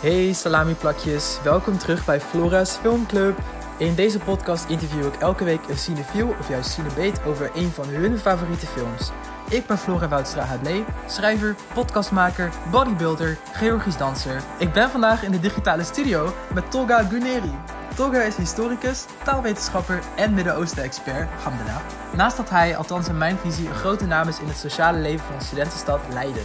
Hey 0.00 0.32
salami-plakjes, 0.32 1.38
welkom 1.42 1.78
terug 1.78 2.04
bij 2.04 2.20
Flora's 2.20 2.70
Filmclub. 2.70 3.38
In 3.78 3.94
deze 3.94 4.18
podcast 4.18 4.68
interview 4.68 5.04
ik 5.06 5.16
elke 5.16 5.44
week 5.44 5.68
een 5.68 5.78
cinefiel 5.78 6.34
of 6.38 6.48
juist 6.48 6.70
cinebeet 6.70 7.24
over 7.24 7.50
een 7.54 7.70
van 7.70 7.88
hun 7.88 8.18
favoriete 8.18 8.66
films. 8.66 9.10
Ik 9.48 9.66
ben 9.66 9.78
Flora 9.78 10.08
Woudstra 10.08 10.42
Hadley, 10.42 10.84
schrijver, 11.06 11.54
podcastmaker, 11.74 12.52
bodybuilder, 12.70 13.38
Georgisch 13.52 13.96
danser. 13.96 14.42
Ik 14.58 14.72
ben 14.72 14.90
vandaag 14.90 15.22
in 15.22 15.30
de 15.30 15.40
digitale 15.40 15.84
studio 15.84 16.34
met 16.54 16.70
Tolga 16.70 17.02
Guneri. 17.02 17.54
Tolga 17.94 18.22
is 18.22 18.36
historicus, 18.36 19.04
taalwetenschapper 19.22 20.02
en 20.16 20.34
Midden-Oosten-expert, 20.34 21.28
alhamdulillah. 21.36 21.80
Naast 22.16 22.36
dat 22.36 22.50
hij, 22.50 22.76
althans 22.76 23.08
in 23.08 23.18
mijn 23.18 23.38
visie, 23.38 23.68
een 23.68 23.74
grote 23.74 24.06
naam 24.06 24.28
is 24.28 24.40
in 24.40 24.48
het 24.48 24.56
sociale 24.56 24.98
leven 24.98 25.26
van 25.26 25.38
de 25.38 25.44
studentenstad 25.44 26.00
Leiden. 26.12 26.44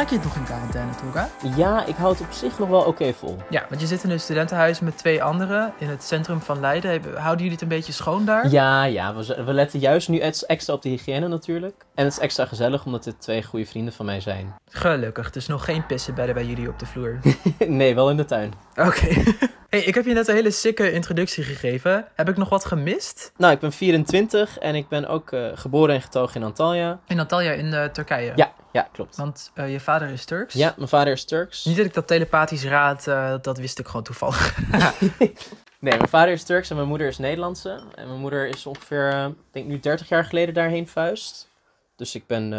Trek 0.00 0.12
je 0.12 0.18
het 0.18 0.24
nog 0.24 0.36
in 0.36 0.44
quarantaine, 0.44 0.92
Tolga? 0.94 1.28
Ja, 1.56 1.86
ik 1.86 1.94
hou 1.94 2.12
het 2.12 2.20
op 2.20 2.32
zich 2.32 2.58
nog 2.58 2.68
wel 2.68 2.82
oké 2.82 3.12
vol. 3.12 3.36
Ja, 3.50 3.66
want 3.68 3.80
je 3.80 3.86
zit 3.86 4.04
in 4.04 4.10
een 4.10 4.20
studentenhuis 4.20 4.80
met 4.80 4.98
twee 4.98 5.22
anderen 5.22 5.72
in 5.78 5.88
het 5.88 6.02
centrum 6.02 6.40
van 6.40 6.60
Leiden. 6.60 7.02
Houden 7.02 7.36
jullie 7.36 7.52
het 7.52 7.60
een 7.60 7.68
beetje 7.68 7.92
schoon 7.92 8.24
daar? 8.24 8.50
Ja, 8.50 8.84
ja 8.84 9.14
we, 9.14 9.52
letten 9.52 9.78
juist 9.78 10.08
nu 10.08 10.18
ex- 10.18 10.46
extra 10.46 10.74
op 10.74 10.82
de 10.82 10.88
hygiëne 10.88 11.28
natuurlijk. 11.28 11.84
En 11.94 12.04
het 12.04 12.12
is 12.12 12.18
extra 12.18 12.46
gezellig 12.46 12.84
omdat 12.84 13.04
dit 13.04 13.20
twee 13.20 13.42
goede 13.42 13.66
vrienden 13.66 13.92
van 13.92 14.06
mij 14.06 14.20
zijn. 14.20 14.54
Gelukkig, 14.68 15.30
dus 15.30 15.46
nog 15.46 15.64
geen 15.64 15.86
pissenbedden 15.86 16.34
bij 16.34 16.44
jullie 16.44 16.68
op 16.68 16.78
de 16.78 16.86
vloer. 16.86 17.20
nee, 17.66 17.94
wel 17.94 18.10
in 18.10 18.16
de 18.16 18.24
tuin. 18.24 18.52
Oké. 18.74 19.22
hey, 19.70 19.80
ik 19.80 19.94
heb 19.94 20.04
je 20.04 20.14
net 20.14 20.28
een 20.28 20.34
hele 20.34 20.50
sikke 20.50 20.92
introductie 20.92 21.44
gegeven. 21.44 22.06
Heb 22.14 22.28
ik 22.28 22.36
nog 22.36 22.48
wat 22.48 22.64
gemist? 22.64 23.32
Nou, 23.36 23.52
ik 23.52 23.58
ben 23.58 23.72
24 23.72 24.58
en 24.58 24.74
ik 24.74 24.88
ben 24.88 25.06
ook 25.08 25.32
eh, 25.32 25.46
geboren 25.54 25.94
en 25.94 26.02
getogen 26.02 26.40
in 26.40 26.46
Antalya. 26.46 27.00
In 27.06 27.20
Antalya 27.20 27.52
in 27.52 27.74
eh, 27.74 27.84
Turkije. 27.84 28.32
Ja, 28.36 28.52
ja, 28.72 28.88
klopt. 28.92 29.16
Want 29.16 29.50
eh, 29.54 29.72
je 29.72 29.80
vader 29.80 30.08
is 30.08 30.24
Turks. 30.24 30.54
Ja, 30.54 30.74
mijn 30.76 30.88
vader 30.88 31.12
is 31.12 31.24
Turks. 31.24 31.64
Niet 31.64 31.76
dat 31.76 31.86
ik 31.86 31.94
dat 31.94 32.06
telepathisch 32.06 32.64
raad, 32.64 33.06
eh, 33.06 33.34
dat 33.42 33.58
wist 33.58 33.78
ik 33.78 33.86
gewoon 33.86 34.02
toevallig. 34.02 34.58
Nee, 35.80 35.96
mijn 35.96 36.08
vader 36.08 36.32
is 36.32 36.42
Turks 36.42 36.70
en 36.70 36.76
mijn 36.76 36.88
moeder 36.88 37.06
is 37.06 37.18
Nederlandse. 37.18 37.80
En 37.94 38.08
mijn 38.08 38.20
moeder 38.20 38.46
is 38.46 38.66
ongeveer, 38.66 39.26
ik 39.26 39.34
denk 39.50 39.66
nu 39.66 39.78
30 39.80 40.08
jaar 40.08 40.24
geleden 40.24 40.54
daarheen 40.54 40.88
vuist. 40.88 41.48
Dus 41.96 42.14
ik 42.14 42.26
ben 42.26 42.52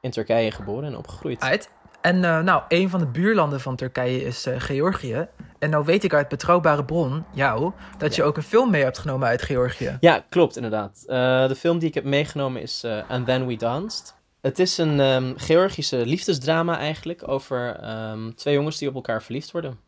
in 0.00 0.10
Turkije 0.10 0.50
geboren 0.50 0.84
en 0.84 0.96
opgegroeid. 0.96 1.40
Uit. 1.40 1.70
En 2.00 2.20
nou, 2.20 2.62
een 2.68 2.90
van 2.90 3.00
de 3.00 3.06
buurlanden 3.06 3.60
van 3.60 3.76
Turkije 3.76 4.24
is 4.24 4.46
Georgië. 4.56 5.28
En 5.58 5.70
nou 5.70 5.84
weet 5.84 6.04
ik 6.04 6.14
uit 6.14 6.28
betrouwbare 6.28 6.84
bron, 6.84 7.24
jou, 7.32 7.72
dat 7.98 8.14
je 8.14 8.22
ook 8.22 8.36
een 8.36 8.42
film 8.42 8.70
mee 8.70 8.82
hebt 8.82 8.98
genomen 8.98 9.28
uit 9.28 9.42
Georgië. 9.42 9.96
Ja, 10.00 10.24
klopt 10.28 10.56
inderdaad. 10.56 11.02
De 11.48 11.56
film 11.56 11.78
die 11.78 11.88
ik 11.88 11.94
heb 11.94 12.04
meegenomen 12.04 12.62
is 12.62 12.86
And 13.08 13.26
Then 13.26 13.46
We 13.46 13.56
Danced. 13.56 14.14
Het 14.40 14.58
is 14.58 14.78
een 14.78 15.00
ehm, 15.00 15.32
Georgische 15.36 16.06
liefdesdrama 16.06 16.78
eigenlijk 16.78 17.28
over 17.28 17.76
ehm, 17.76 18.32
twee 18.32 18.54
jongens 18.54 18.78
die 18.78 18.88
op 18.88 18.94
elkaar 18.94 19.22
verliefd 19.22 19.50
worden. 19.50 19.78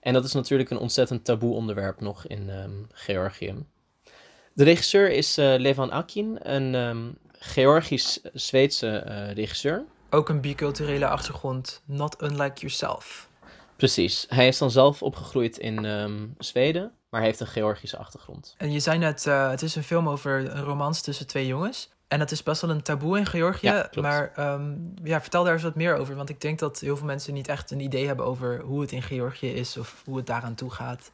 En 0.00 0.12
dat 0.12 0.24
is 0.24 0.32
natuurlijk 0.32 0.70
een 0.70 0.78
ontzettend 0.78 1.24
taboe 1.24 1.54
onderwerp 1.54 2.00
nog 2.00 2.26
in 2.26 2.50
ehm, 2.50 2.70
Georgië. 2.92 3.54
De 4.52 4.64
regisseur 4.64 5.10
is 5.10 5.38
eh, 5.38 5.54
Levan 5.58 5.92
Akin, 5.92 6.38
een 6.42 7.18
Georgisch-Zweedse 7.38 8.96
eh, 8.96 9.32
regisseur. 9.32 9.84
Ook 10.10 10.28
een 10.28 10.40
biculturele 10.40 11.08
achtergrond, 11.08 11.82
not 11.84 12.22
unlike 12.22 12.60
yourself. 12.60 13.28
Precies. 13.76 14.26
Hij 14.28 14.48
is 14.48 14.58
dan 14.58 14.70
zelf 14.70 15.02
opgegroeid 15.02 15.58
in 15.58 16.34
Zweden, 16.38 16.92
maar 17.12 17.22
heeft 17.22 17.40
een 17.40 17.46
Georgische 17.46 17.96
achtergrond. 17.96 18.54
En 18.58 18.72
je 18.72 18.80
zei 18.80 18.98
net, 18.98 19.26
eh, 19.26 19.50
het 19.50 19.62
is 19.62 19.74
een 19.74 19.82
film 19.82 20.08
over 20.08 20.38
een 20.38 20.62
romance 20.62 21.02
tussen 21.02 21.26
twee 21.26 21.46
jongens. 21.46 21.90
En 22.12 22.18
dat 22.18 22.30
is 22.30 22.42
best 22.42 22.60
wel 22.60 22.70
een 22.70 22.82
taboe 22.82 23.18
in 23.18 23.26
Georgië. 23.26 23.66
Ja, 23.66 23.90
maar 24.00 24.32
ehm, 24.36 24.74
ja, 25.02 25.20
vertel 25.20 25.44
daar 25.44 25.52
eens 25.52 25.62
wat 25.62 25.74
meer 25.74 25.96
over. 25.96 26.16
Want 26.16 26.28
ik 26.28 26.40
denk 26.40 26.58
dat 26.58 26.80
heel 26.80 26.96
veel 26.96 27.06
mensen 27.06 27.34
niet 27.34 27.48
echt 27.48 27.70
een 27.70 27.80
idee 27.80 28.06
hebben 28.06 28.26
over 28.26 28.60
hoe 28.60 28.80
het 28.80 28.92
in 28.92 29.02
Georgië 29.02 29.52
is 29.52 29.76
of 29.76 30.02
hoe 30.04 30.16
het 30.16 30.26
daaraan 30.26 30.54
toe 30.54 30.70
gaat. 30.70 31.10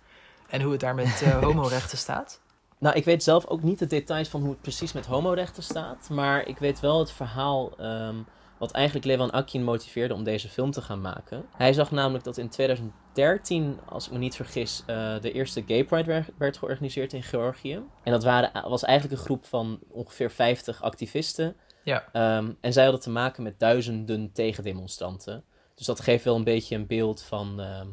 En 0.48 0.62
hoe 0.62 0.72
het 0.72 0.80
daar 0.80 0.94
met 0.94 1.22
eh, 1.22 1.42
homorechten 1.44 1.98
staat. 1.98 2.40
Nou, 2.78 2.96
ik 2.96 3.04
weet 3.04 3.22
zelf 3.22 3.46
ook 3.46 3.62
niet 3.62 3.78
de 3.78 3.86
details 3.86 4.28
van 4.28 4.40
hoe 4.40 4.50
het 4.50 4.60
precies 4.60 4.92
met 4.92 5.06
homorechten 5.06 5.62
staat. 5.62 6.08
Maar 6.10 6.46
ik 6.46 6.58
weet 6.58 6.80
wel 6.80 6.98
het 6.98 7.10
verhaal 7.12 7.76
ehm, 7.78 8.16
wat 8.58 8.70
eigenlijk 8.70 9.06
Levan 9.06 9.32
Akin 9.32 9.64
motiveerde 9.64 10.14
om 10.14 10.24
deze 10.24 10.48
film 10.48 10.70
te 10.70 10.82
gaan 10.82 11.00
maken. 11.00 11.44
Hij 11.56 11.72
zag 11.72 11.90
namelijk 11.90 12.24
dat 12.24 12.38
in 12.38 12.48
2013, 12.48 13.78
als 13.88 14.06
ik 14.06 14.12
me 14.12 14.18
niet 14.18 14.36
vergis, 14.36 14.82
eh, 14.86 15.20
de 15.20 15.32
eerste 15.32 15.64
Gay 15.66 15.84
Pride 15.84 16.24
werd, 16.38 16.56
georganiseerd 16.56 17.12
in 17.12 17.22
Georgië. 17.22 17.82
En 18.02 18.12
dat 18.12 18.24
waren, 18.24 18.68
was 18.68 18.84
eigenlijk 18.84 19.18
een 19.18 19.26
groep 19.26 19.46
van 19.46 19.78
ongeveer 19.88 20.30
50 20.30 20.82
activisten. 20.82 21.56
Ja. 21.82 22.04
Ehm, 22.12 22.52
en 22.60 22.72
zij 22.72 22.82
hadden 22.82 23.02
te 23.02 23.10
maken 23.10 23.42
met 23.42 23.58
duizenden 23.58 24.32
tegendemonstranten. 24.32 25.44
Dus 25.74 25.86
dat 25.86 26.00
geeft 26.00 26.24
wel 26.24 26.36
een 26.36 26.44
beetje 26.44 26.74
een 26.76 26.86
beeld 26.86 27.22
van 27.22 27.60
ehm, 27.60 27.86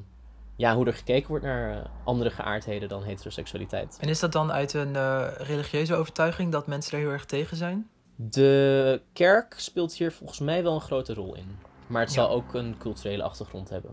ja, 0.55 0.75
hoe 0.75 0.85
er 0.85 0.93
gekeken 0.93 1.29
wordt 1.29 1.43
naar 1.43 1.71
eh, 1.71 1.89
andere 2.03 2.29
geaardheden 2.29 2.89
dan 2.89 3.03
heteroseksualiteit. 3.03 3.97
En 3.99 4.09
is 4.09 4.19
dat 4.19 4.31
dan 4.31 4.51
uit 4.51 4.73
een 4.73 4.95
eh, 4.95 5.27
religieuze 5.37 5.95
overtuiging 5.95 6.51
dat 6.51 6.67
mensen 6.67 6.91
daar 6.91 6.99
heel 6.99 7.11
erg 7.11 7.25
tegen 7.25 7.57
zijn? 7.57 7.89
De 8.15 9.01
kerk 9.13 9.53
speelt 9.57 9.93
hier 9.93 10.11
volgens 10.11 10.39
mij 10.39 10.63
wel 10.63 10.73
een 10.75 10.81
grote 10.81 11.13
rol 11.13 11.35
in. 11.35 11.57
Maar 11.87 12.01
het 12.01 12.13
Ja. 12.13 12.21
zal 12.21 12.29
ook 12.29 12.53
een 12.53 12.75
culturele 12.77 13.23
achtergrond 13.23 13.69
hebben. 13.69 13.91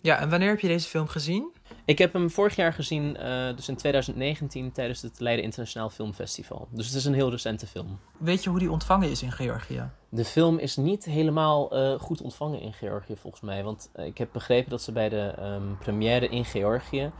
Ja, 0.00 0.18
en 0.18 0.30
wanneer 0.30 0.48
heb 0.48 0.60
je 0.60 0.68
deze 0.68 0.88
film 0.88 1.06
gezien? 1.08 1.52
Ik 1.84 1.98
heb 1.98 2.12
hem 2.12 2.30
vorig 2.30 2.56
jaar 2.56 2.72
gezien, 2.72 3.16
eh, 3.16 3.56
dus 3.56 3.68
in 3.68 3.76
2019, 3.76 4.72
tijdens 4.72 5.02
het 5.02 5.20
Leiden 5.20 5.44
Internationaal 5.44 5.90
Filmfestival. 5.90 6.68
Dus 6.70 6.86
het 6.86 6.94
is 6.94 7.04
een 7.04 7.14
heel 7.14 7.30
recente 7.30 7.66
film. 7.66 7.98
Weet 8.18 8.42
je 8.44 8.50
hoe 8.50 8.58
die 8.58 8.70
ontvangen 8.70 9.10
is 9.10 9.22
in 9.22 9.32
Georgië? 9.32 9.90
De 10.08 10.24
film 10.24 10.58
is 10.58 10.76
niet 10.76 11.04
helemaal 11.04 11.70
eh, 11.72 12.00
goed 12.00 12.22
ontvangen 12.22 12.60
in 12.60 12.72
Georgië, 12.72 13.16
volgens 13.16 13.42
mij. 13.42 13.64
Want 13.64 13.90
eh, 13.92 14.06
ik 14.06 14.18
heb 14.18 14.28
begrepen 14.32 14.70
dat 14.70 14.82
ze 14.82 14.92
bij 14.92 15.08
de 15.08 15.34
ehm, 15.38 15.76
première 15.78 16.28
in 16.28 16.44
Georgië 16.44 17.12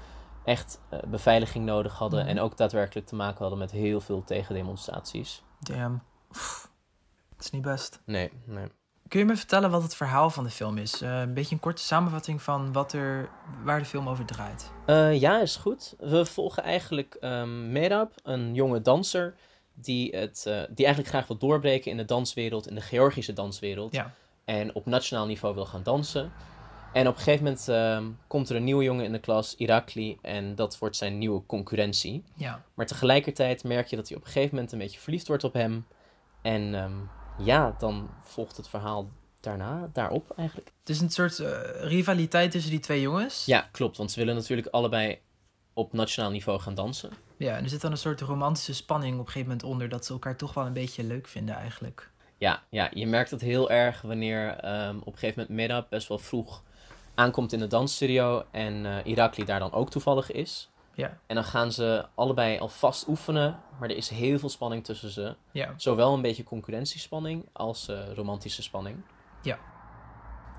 echt 0.45 0.81
beveiliging 1.09 1.65
nodig 1.65 1.93
hadden. 1.95 2.21
Mhm. 2.21 2.29
En 2.29 2.41
ook 2.41 2.57
daadwerkelijk 2.57 3.07
te 3.07 3.15
maken 3.15 3.39
hadden 3.39 3.59
met 3.59 3.71
heel 3.71 4.01
veel 4.01 4.25
tegendemonstraties. 4.25 5.43
Damn. 5.61 6.03
Pff, 6.37 6.71
Het 7.37 7.45
is 7.45 7.51
niet 7.51 7.63
best. 7.63 8.01
Nee, 8.05 8.31
nee. 8.45 8.67
Kun 9.09 9.19
je 9.19 9.25
me 9.25 9.37
vertellen 9.37 9.71
wat 9.71 9.83
het 9.83 9.97
verhaal 9.97 10.31
van 10.31 10.45
de 10.45 10.51
film 10.51 10.79
is? 10.79 11.03
Eh, 11.03 11.21
een 11.21 11.35
beetje 11.35 11.55
een 11.55 11.61
korte 11.61 11.83
samenvatting 11.83 12.43
van 12.43 12.73
wat 12.73 12.93
er, 12.93 13.29
waar 13.65 13.79
de 13.79 13.85
film 13.85 14.09
over 14.09 14.25
draait. 14.25 14.73
Eh, 14.87 15.21
ja, 15.21 15.41
is 15.41 15.57
goed. 15.57 15.95
We 15.99 16.25
volgen 16.25 16.63
eigenlijk 16.63 17.17
ehm 17.21 17.73
Merab, 17.73 18.13
een 18.23 18.55
jonge 18.55 18.83
danser, 18.83 19.35
die, 19.75 20.17
het, 20.17 20.45
eh, 20.47 20.63
die 20.69 20.85
eigenlijk 20.85 21.09
graag 21.09 21.27
wil 21.27 21.39
doorbreken 21.39 21.91
in 21.91 21.97
de 21.97 22.05
danswereld, 22.05 22.69
in 22.69 22.75
de 22.75 22.81
Georgische 22.81 23.33
danswereld. 23.33 23.95
Ja. 23.95 24.15
En 24.45 24.75
op 24.75 24.87
nationaal 24.87 25.27
niveau 25.27 25.55
wil 25.55 25.67
gaan 25.67 25.83
dansen. 25.83 26.33
En 26.93 27.09
op 27.09 27.17
een 27.17 27.23
gegeven 27.23 27.45
moment 27.45 27.69
ehm, 27.69 28.05
komt 28.27 28.49
er 28.49 28.57
een 28.57 28.65
nieuwe 28.65 28.85
jongen 28.85 29.05
in 29.05 29.13
de 29.13 29.19
klas, 29.19 29.55
Irakli, 29.57 30.19
en 30.23 30.55
dat 30.55 30.79
wordt 30.79 30.97
zijn 30.97 31.19
nieuwe 31.19 31.43
concurrentie. 31.47 32.25
Ja. 32.35 32.63
Maar 32.75 32.87
tegelijkertijd 32.87 33.65
merk 33.65 33.87
je 33.87 33.97
dat 33.97 34.09
hij 34.09 34.17
op 34.17 34.25
een 34.25 34.31
gegeven 34.31 34.55
moment 34.55 34.73
een 34.73 34.79
beetje 34.79 35.01
verliefd 35.01 35.29
wordt 35.29 35.45
op 35.45 35.53
hem. 35.53 35.87
En 36.47 36.75
ehm, 36.75 36.93
ja, 37.39 37.75
dan 37.79 38.11
volgt 38.21 38.57
het 38.57 38.69
verhaal 38.69 39.11
daarna, 39.41 39.91
daarop 39.93 40.31
eigenlijk. 40.37 40.73
Het 40.81 40.89
is 40.89 41.01
een 41.01 41.11
soort 41.11 41.39
eh, 41.39 41.61
rivaliteit 41.81 42.51
tussen 42.51 42.71
die 42.71 42.81
twee 42.81 43.01
jongens. 43.01 43.45
Ja, 43.45 43.69
klopt, 43.73 43.97
want 43.97 44.11
ze 44.13 44.19
willen 44.19 44.35
natuurlijk 44.35 44.69
allebei 44.69 45.19
op 45.73 45.93
nationaal 45.93 46.31
niveau 46.31 46.61
gaan 46.61 46.75
dansen. 46.75 47.11
Ja, 47.37 47.57
en 47.57 47.63
er 47.63 47.69
zit 47.69 47.81
dan 47.81 47.91
een 47.91 47.99
soort 47.99 48.21
romantische 48.21 48.75
spanning 48.75 49.13
op 49.13 49.19
een 49.19 49.27
gegeven 49.27 49.49
moment 49.49 49.63
onder... 49.63 49.89
dat 49.89 50.05
ze 50.05 50.13
elkaar 50.13 50.37
toch 50.37 50.55
wel 50.55 50.67
een 50.67 50.73
beetje 50.73 51.05
leuk 51.05 51.27
vinden 51.27 51.55
eigenlijk. 51.55 52.11
Ja, 52.39 52.63
ja, 52.71 52.91
je 52.95 53.07
merkt 53.07 53.31
het 53.31 53.41
heel 53.41 53.71
erg 53.71 54.03
wanneer 54.03 54.57
ehm, 54.57 54.97
op 54.99 55.13
een 55.13 55.19
gegeven 55.19 55.41
moment 55.41 55.49
Middag 55.49 55.89
best 55.89 56.09
wel 56.09 56.19
vroeg 56.19 56.63
aankomt 57.15 57.53
in 57.53 57.59
de 57.59 57.67
dansstudio 57.67 58.45
en 58.51 58.87
eh 58.87 58.97
Irakli 59.05 59.45
daar 59.45 59.59
dan 59.61 59.73
ook 59.73 59.91
toevallig 59.91 60.33
is. 60.33 60.71
Ja. 60.97 61.19
En 61.27 61.35
dan 61.35 61.45
gaan 61.45 61.73
ze 61.73 62.07
allebei 62.15 62.59
alvast 62.59 63.09
oefenen, 63.09 63.59
maar 63.79 63.89
er 63.91 63.97
is 63.97 64.09
heel 64.09 64.39
veel 64.39 64.49
spanning 64.49 64.85
tussen 64.85 65.11
ze. 65.11 65.35
Ja. 65.51 65.73
Zowel 65.77 66.15
een 66.15 66.23
beetje 66.23 66.45
concurrentiespanning 66.45 67.49
als 67.53 67.89
eh, 67.89 67.99
romantische 68.15 68.63
spanning. 68.63 68.97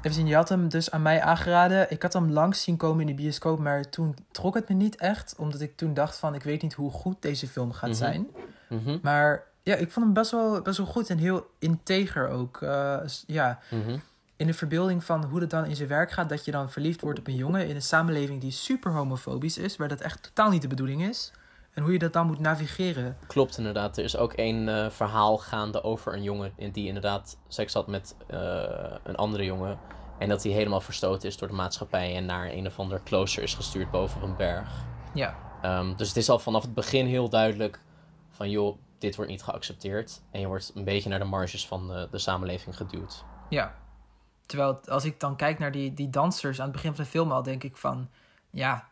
Even 0.02 0.14
zien, 0.14 0.28
je 0.28 0.36
had 0.36 0.50
hem 0.50 0.70
dus 0.70 0.92
aan 0.92 1.02
mij 1.02 1.22
aangeraden. 1.22 1.92
Ik 1.92 2.02
had 2.02 2.14
hem 2.14 2.32
langs 2.32 2.62
zien 2.64 2.78
komen 2.78 3.02
in 3.02 3.16
de 3.16 3.22
bioscoop, 3.22 3.60
maar 3.60 3.90
toen 3.90 4.16
trok 4.32 4.54
het 4.56 4.70
me 4.70 4.76
niet 4.76 4.96
echt. 4.96 5.36
Omdat 5.38 5.62
ik 5.62 5.78
toen 5.78 5.94
dacht 5.94 6.18
van, 6.18 6.36
ik 6.36 6.44
weet 6.44 6.62
niet 6.62 6.74
hoe 6.74 6.92
goed 6.92 7.22
deze 7.22 7.48
film 7.48 7.72
gaat 7.72 7.90
Mhm. 7.90 7.98
zijn. 7.98 8.28
Mhm, 8.70 8.98
Maar 9.02 9.44
ja, 9.64 9.76
ik 9.76 9.92
vond 9.92 10.06
hem 10.06 10.14
best 10.14 10.32
wel, 10.32 10.62
best 10.62 10.78
wel 10.78 10.88
goed 10.88 11.10
en 11.10 11.18
heel 11.18 11.48
integer 11.60 12.28
ook. 12.28 12.62
Eh, 12.62 12.98
ja, 13.28 13.60
mhm. 13.72 13.98
In 14.38 14.48
de 14.48 14.54
verbeelding 14.54 15.04
van 15.04 15.24
hoe 15.24 15.40
het 15.40 15.50
dan 15.50 15.66
in 15.66 15.76
zijn 15.76 15.88
werk 15.88 16.12
gaat... 16.12 16.30
dat 16.30 16.46
je 16.46 16.52
dan 16.52 16.72
verliefd 16.72 17.02
wordt 17.02 17.20
op 17.20 17.28
een 17.28 17.36
jongen 17.36 17.68
in 17.68 17.76
een 17.76 17.82
samenleving 17.82 18.42
die 18.42 18.52
super 18.52 18.92
homofobisch 18.92 19.58
is... 19.58 19.78
waar 19.78 19.88
dat 19.88 20.02
echt 20.02 20.24
totaal 20.24 20.50
niet 20.50 20.62
de 20.62 20.68
bedoeling 20.68 21.04
is. 21.04 21.32
En 21.74 21.84
hoe 21.84 21.92
je 21.92 22.00
dat 22.00 22.14
dan 22.14 22.28
moet 22.28 22.40
navigeren. 22.40 23.18
Klopt 23.28 23.58
inderdaad. 23.58 23.98
Er 23.98 24.04
is 24.04 24.18
ook 24.18 24.34
één 24.34 24.70
eh, 24.70 24.90
verhaal 24.90 25.38
gaande 25.38 25.84
over 25.84 26.14
een 26.14 26.24
jongen 26.24 26.54
die 26.72 26.88
inderdaad 26.88 27.38
seks 27.48 27.74
had 27.74 27.88
met 27.88 28.16
eh, 28.28 28.38
een 29.04 29.16
andere 29.16 29.44
jongen. 29.44 29.80
En 30.20 30.30
dat 30.30 30.44
hij 30.44 30.52
helemaal 30.52 30.82
verstoten 30.82 31.28
is 31.28 31.38
door 31.38 31.48
de 31.48 31.54
maatschappij 31.54 32.16
en 32.16 32.26
naar 32.26 32.52
een 32.52 32.68
of 32.68 32.80
ander 32.80 33.00
klooster 33.04 33.44
is 33.44 33.54
gestuurd 33.54 33.92
boven 33.92 34.22
een 34.22 34.36
berg. 34.36 34.70
Ja, 35.14 35.38
Ehm, 35.62 35.96
dus 35.96 36.08
het 36.08 36.18
is 36.18 36.30
al 36.30 36.40
vanaf 36.40 36.62
het 36.62 36.74
begin 36.74 37.06
heel 37.06 37.30
duidelijk 37.30 37.80
van 38.30 38.50
joh, 38.50 38.78
dit 38.98 39.16
wordt 39.16 39.32
niet 39.32 39.44
geaccepteerd. 39.44 40.22
En 40.32 40.40
je 40.40 40.48
wordt 40.48 40.72
een 40.76 40.84
beetje 40.84 41.10
naar 41.10 41.20
de 41.20 41.26
marges 41.26 41.68
van 41.68 41.88
de, 41.88 42.08
de 42.12 42.18
samenleving 42.18 42.78
geduwd. 42.78 43.24
ja. 43.50 43.76
Terwijl 44.48 44.80
als 44.88 45.06
ik 45.06 45.20
dan 45.20 45.36
kijk 45.36 45.60
naar 45.60 45.72
die, 45.72 45.94
die 45.94 46.10
dansers 46.10 46.60
aan 46.60 46.66
het 46.66 46.76
begin 46.76 46.96
van 46.96 47.04
de 47.04 47.10
film 47.10 47.32
al, 47.32 47.44
denk 47.44 47.64
ik 47.64 47.78
van, 47.78 48.10
ja, 48.50 48.88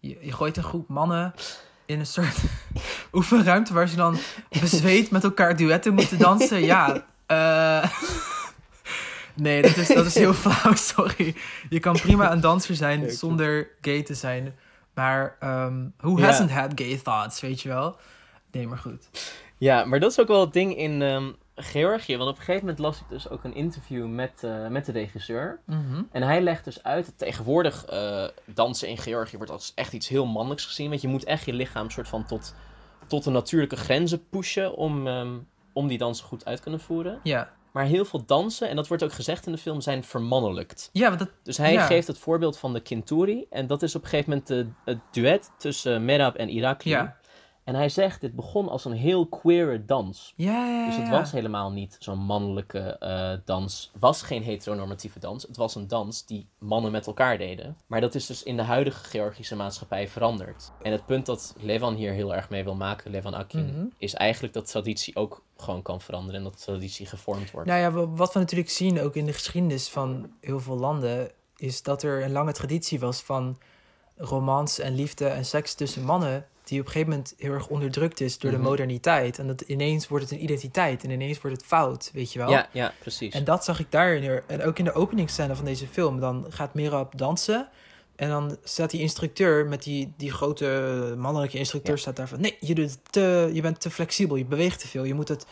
je, 0.00 0.18
je 0.20 0.32
gooit 0.32 0.56
een 0.56 0.62
groep 0.62 0.88
mannen 0.88 1.34
in 1.86 1.98
een 1.98 2.06
soort 2.06 2.36
oefenruimte 3.12 3.72
waar 3.72 3.88
ze 3.88 3.96
dan 3.96 4.18
bezweet 4.60 5.10
met 5.10 5.24
elkaar 5.24 5.56
duetten 5.56 5.94
moeten 5.94 6.18
dansen. 6.18 6.62
Ja, 6.64 7.04
eh 7.26 7.90
nee, 9.34 9.62
dat 9.62 9.76
is, 9.76 9.88
dat 9.88 10.06
is 10.06 10.14
heel 10.14 10.34
flauw, 10.44 10.74
sorry. 10.74 11.34
Je 11.70 11.80
kan 11.80 11.92
prima 11.92 12.32
een 12.32 12.40
danser 12.40 12.74
zijn 12.74 13.10
zonder 13.10 13.68
gay 13.80 14.02
te 14.02 14.14
zijn. 14.14 14.54
Maar 14.94 15.36
ehm 15.40 15.86
who 15.96 16.20
hasn't 16.20 16.50
had 16.50 16.72
gay 16.74 17.00
thoughts, 17.02 17.40
weet 17.40 17.60
je 17.60 17.68
wel? 17.68 17.96
Nee, 18.50 18.68
maar 18.68 18.78
goed. 18.78 19.08
Ja, 19.58 19.84
maar 19.84 20.00
dat 20.00 20.10
is 20.10 20.20
ook 20.20 20.28
wel 20.28 20.40
het 20.40 20.52
ding 20.52 20.76
in 20.76 21.02
ehm, 21.02 21.30
Georgië. 21.54 22.16
Want 22.16 22.30
op 22.30 22.36
een 22.36 22.42
gegeven 22.42 22.60
moment 22.66 22.78
las 22.78 23.00
ik 23.00 23.08
dus 23.08 23.28
ook 23.28 23.44
een 23.44 23.54
interview 23.54 24.06
met, 24.06 24.44
eh, 24.44 24.66
met 24.68 24.84
de 24.86 24.92
regisseur. 24.92 25.60
Mhm. 25.66 26.02
En 26.10 26.22
hij 26.22 26.40
legt 26.40 26.64
dus 26.64 26.82
uit 26.82 27.06
dat 27.06 27.18
tegenwoordig 27.18 27.84
eh, 27.84 28.24
dansen 28.44 28.88
in 28.88 28.98
Georgië 28.98 29.36
wordt 29.36 29.52
als 29.52 29.72
echt 29.74 29.92
iets 29.92 30.08
heel 30.08 30.26
mannelijks 30.26 30.66
gezien. 30.66 30.88
Want 30.88 31.00
je 31.00 31.08
moet 31.08 31.24
echt 31.24 31.44
je 31.44 31.52
lichaam 31.52 31.90
soort 31.90 32.08
van 32.08 32.24
tot, 32.26 32.54
tot 33.06 33.24
de 33.24 33.30
natuurlijke 33.30 33.76
grenzen 33.76 34.28
pushen 34.28 34.74
om, 34.76 35.06
ehm, 35.06 35.38
om 35.72 35.88
die 35.88 35.98
dansen 35.98 36.26
goed 36.26 36.44
uit 36.44 36.56
te 36.56 36.62
kunnen 36.62 36.80
voeren. 36.80 37.20
Ja. 37.22 37.50
Maar 37.72 37.84
heel 37.84 38.04
veel 38.04 38.24
dansen, 38.26 38.68
en 38.68 38.76
dat 38.76 38.88
wordt 38.88 39.02
ook 39.02 39.12
gezegd 39.12 39.46
in 39.46 39.52
de 39.52 39.58
film, 39.58 39.80
zijn 39.80 40.04
vermannelijkt. 40.04 40.88
Ja, 40.92 41.06
want 41.06 41.18
dat, 41.18 41.28
Dus 41.42 41.56
hij 41.56 41.72
Ja. 41.72 41.86
geeft 41.86 42.06
het 42.06 42.18
voorbeeld 42.18 42.58
van 42.58 42.72
de 42.72 42.80
Kinturi. 42.80 43.46
En 43.50 43.66
dat 43.66 43.82
is 43.82 43.94
op 43.94 44.02
een 44.02 44.08
gegeven 44.08 44.30
moment 44.30 44.48
de, 44.48 44.66
het 44.84 44.98
duet 45.10 45.50
tussen 45.58 46.04
Merab 46.04 46.34
en 46.36 46.48
Irakli. 46.48 46.90
Ja. 46.90 47.16
En 47.64 47.74
hij 47.74 47.88
zegt, 47.88 48.20
dit 48.20 48.34
begon 48.34 48.68
als 48.68 48.84
een 48.84 48.92
heel 48.92 49.26
queere 49.26 49.84
dans. 49.84 50.32
ja, 50.36 50.52
ja, 50.66 50.78
ja. 50.80 50.86
Dus 50.86 50.96
het 50.96 51.08
was 51.08 51.32
helemaal 51.32 51.70
niet 51.72 51.96
zo'n 51.98 52.18
mannelijke 52.18 52.78
eh, 52.78 53.32
dans. 53.44 53.90
was 53.98 54.22
geen 54.22 54.42
heteronormatieve 54.42 55.18
dans. 55.18 55.42
Het 55.42 55.56
was 55.56 55.74
een 55.74 55.88
dans 55.88 56.26
die 56.26 56.48
mannen 56.58 56.92
met 56.92 57.06
elkaar 57.06 57.38
deden. 57.38 57.76
Maar 57.86 58.00
dat 58.00 58.14
is 58.14 58.26
dus 58.26 58.42
in 58.42 58.56
de 58.56 58.62
huidige 58.62 59.04
Georgische 59.04 59.56
maatschappij 59.56 60.08
veranderd. 60.08 60.72
En 60.82 60.92
het 60.92 61.06
punt 61.06 61.26
dat 61.26 61.54
Levan 61.60 61.94
hier 61.94 62.12
heel 62.12 62.34
erg 62.34 62.50
mee 62.50 62.64
wil 62.64 62.74
maken, 62.74 63.10
Levan 63.10 63.34
Akin, 63.34 63.66
Mhm. 63.66 63.84
is 63.98 64.14
eigenlijk 64.14 64.54
dat 64.54 64.66
traditie 64.70 65.16
ook 65.16 65.42
gewoon 65.56 65.82
kan 65.82 66.00
veranderen. 66.00 66.36
En 66.38 66.44
dat 66.44 66.62
traditie 66.62 67.06
gevormd 67.06 67.50
wordt. 67.50 67.68
Nou 67.68 67.80
ja, 67.80 67.90
wa- 67.90 68.08
wat 68.08 68.32
we 68.32 68.38
natuurlijk 68.38 68.70
zien 68.70 69.00
ook 69.00 69.16
in 69.16 69.26
de 69.26 69.32
geschiedenis 69.32 69.88
van 69.88 70.30
heel 70.40 70.60
veel 70.60 70.76
landen, 70.78 71.30
is 71.56 71.82
dat 71.82 72.02
er 72.02 72.22
een 72.24 72.32
lange 72.32 72.52
traditie 72.52 73.00
was 73.00 73.20
van 73.22 73.58
romans 74.16 74.78
en 74.78 74.94
liefde 74.94 75.26
en 75.26 75.44
seks 75.44 75.74
tussen 75.74 76.04
mannen, 76.04 76.46
die 76.72 76.80
op 76.80 76.86
een 76.86 76.92
gegeven 76.92 77.12
moment 77.14 77.34
heel 77.38 77.52
erg 77.52 77.68
onderdrukt 77.68 78.20
is 78.20 78.38
door 78.38 78.50
Mhm. 78.50 78.60
de 78.60 78.68
moderniteit. 78.68 79.38
En 79.38 79.46
dat 79.46 79.60
ineens 79.60 80.08
wordt 80.08 80.24
het 80.24 80.34
een 80.34 80.42
identiteit 80.42 81.04
en 81.04 81.10
ineens 81.10 81.40
wordt 81.40 81.56
het 81.56 81.66
fout, 81.66 82.10
weet 82.12 82.32
je 82.32 82.38
wel? 82.38 82.50
ja, 82.50 82.68
ja, 82.72 82.92
precies. 82.98 83.34
En 83.34 83.44
dat 83.44 83.64
zag 83.64 83.80
ik 83.80 83.86
daarin. 83.90 84.22
heel- 84.22 84.40
En 84.46 84.62
ook 84.64 84.78
in 84.78 84.84
de 84.84 84.92
openingsscène 84.92 85.56
van 85.56 85.64
deze 85.64 85.86
film. 85.86 86.20
Dan 86.20 86.46
gaat 86.48 86.74
Merab 86.74 87.18
dansen. 87.18 87.68
En 88.16 88.28
dan 88.28 88.56
staat 88.64 88.90
die 88.90 89.00
instructeur 89.00 89.66
met 89.66 89.82
die, 89.82 90.12
die 90.16 90.32
grote 90.32 91.14
mannelijke 91.18 91.58
instructeur 91.58 91.94
Ja. 91.94 92.00
staat 92.00 92.16
daar 92.16 92.28
van... 92.28 92.40
Nee, 92.40 92.56
je, 92.60 92.74
doet 92.74 92.98
te, 93.10 93.50
je 93.52 93.60
bent 93.60 93.80
te 93.80 93.90
flexibel, 93.90 94.36
je 94.36 94.44
beweegt 94.44 94.80
te 94.80 94.88
veel. 94.88 95.04
Je 95.04 95.14
moet 95.14 95.28
het 95.28 95.46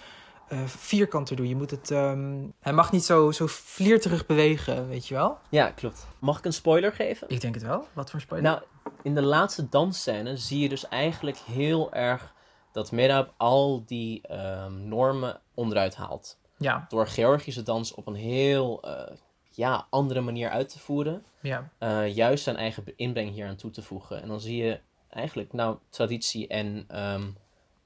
eh, 0.50 0.64
vierkanter 0.66 1.36
doen. 1.36 1.48
Je 1.48 1.56
moet 1.56 1.70
het, 1.70 1.90
ehm, 1.90 2.38
hij 2.60 2.72
mag 2.72 2.92
niet 2.92 3.04
zo, 3.04 3.30
zo 3.30 3.46
vlierterig 3.46 4.26
bewegen, 4.26 4.88
weet 4.88 5.08
je 5.08 5.14
wel? 5.14 5.38
Ja, 5.48 5.70
klopt. 5.70 6.06
Mag 6.18 6.38
ik 6.38 6.44
een 6.44 6.52
spoiler 6.52 6.92
geven? 6.92 7.28
Ik 7.28 7.40
denk 7.40 7.54
het 7.54 7.62
wel. 7.64 7.86
Wat 7.92 8.10
voor 8.10 8.20
spoiler? 8.20 8.50
Nou, 8.50 8.62
in 9.02 9.14
de 9.14 9.22
laatste 9.22 9.68
dansscène 9.68 10.36
zie 10.36 10.60
je 10.60 10.68
dus 10.68 10.88
eigenlijk 10.88 11.36
heel 11.38 11.92
erg 11.92 12.34
dat 12.72 12.92
Merab 12.92 13.32
al 13.36 13.82
die 13.86 14.26
ehm, 14.26 14.88
normen 14.88 15.40
onderuit 15.54 15.96
haalt. 15.96 16.38
ja, 16.58 16.86
Door 16.88 17.06
Georgische 17.06 17.62
dans 17.62 17.94
op 17.94 18.06
een 18.06 18.14
heel 18.14 18.82
eh, 18.82 19.16
ja, 19.50 19.86
andere 19.90 20.20
manier 20.20 20.50
uit 20.50 20.68
te 20.68 20.78
voeren. 20.78 21.24
ja. 21.40 21.70
eh, 21.78 22.14
juist 22.14 22.44
zijn 22.44 22.56
eigen 22.56 22.84
inbreng 22.96 23.30
hier 23.32 23.46
aan 23.46 23.56
toe 23.56 23.70
te 23.70 23.82
voegen. 23.82 24.22
En 24.22 24.28
dan 24.28 24.40
zie 24.40 24.64
je 24.64 24.80
eigenlijk, 25.10 25.52
nou, 25.52 25.76
traditie 25.88 26.48
en 26.48 26.84
ehm, 26.88 27.22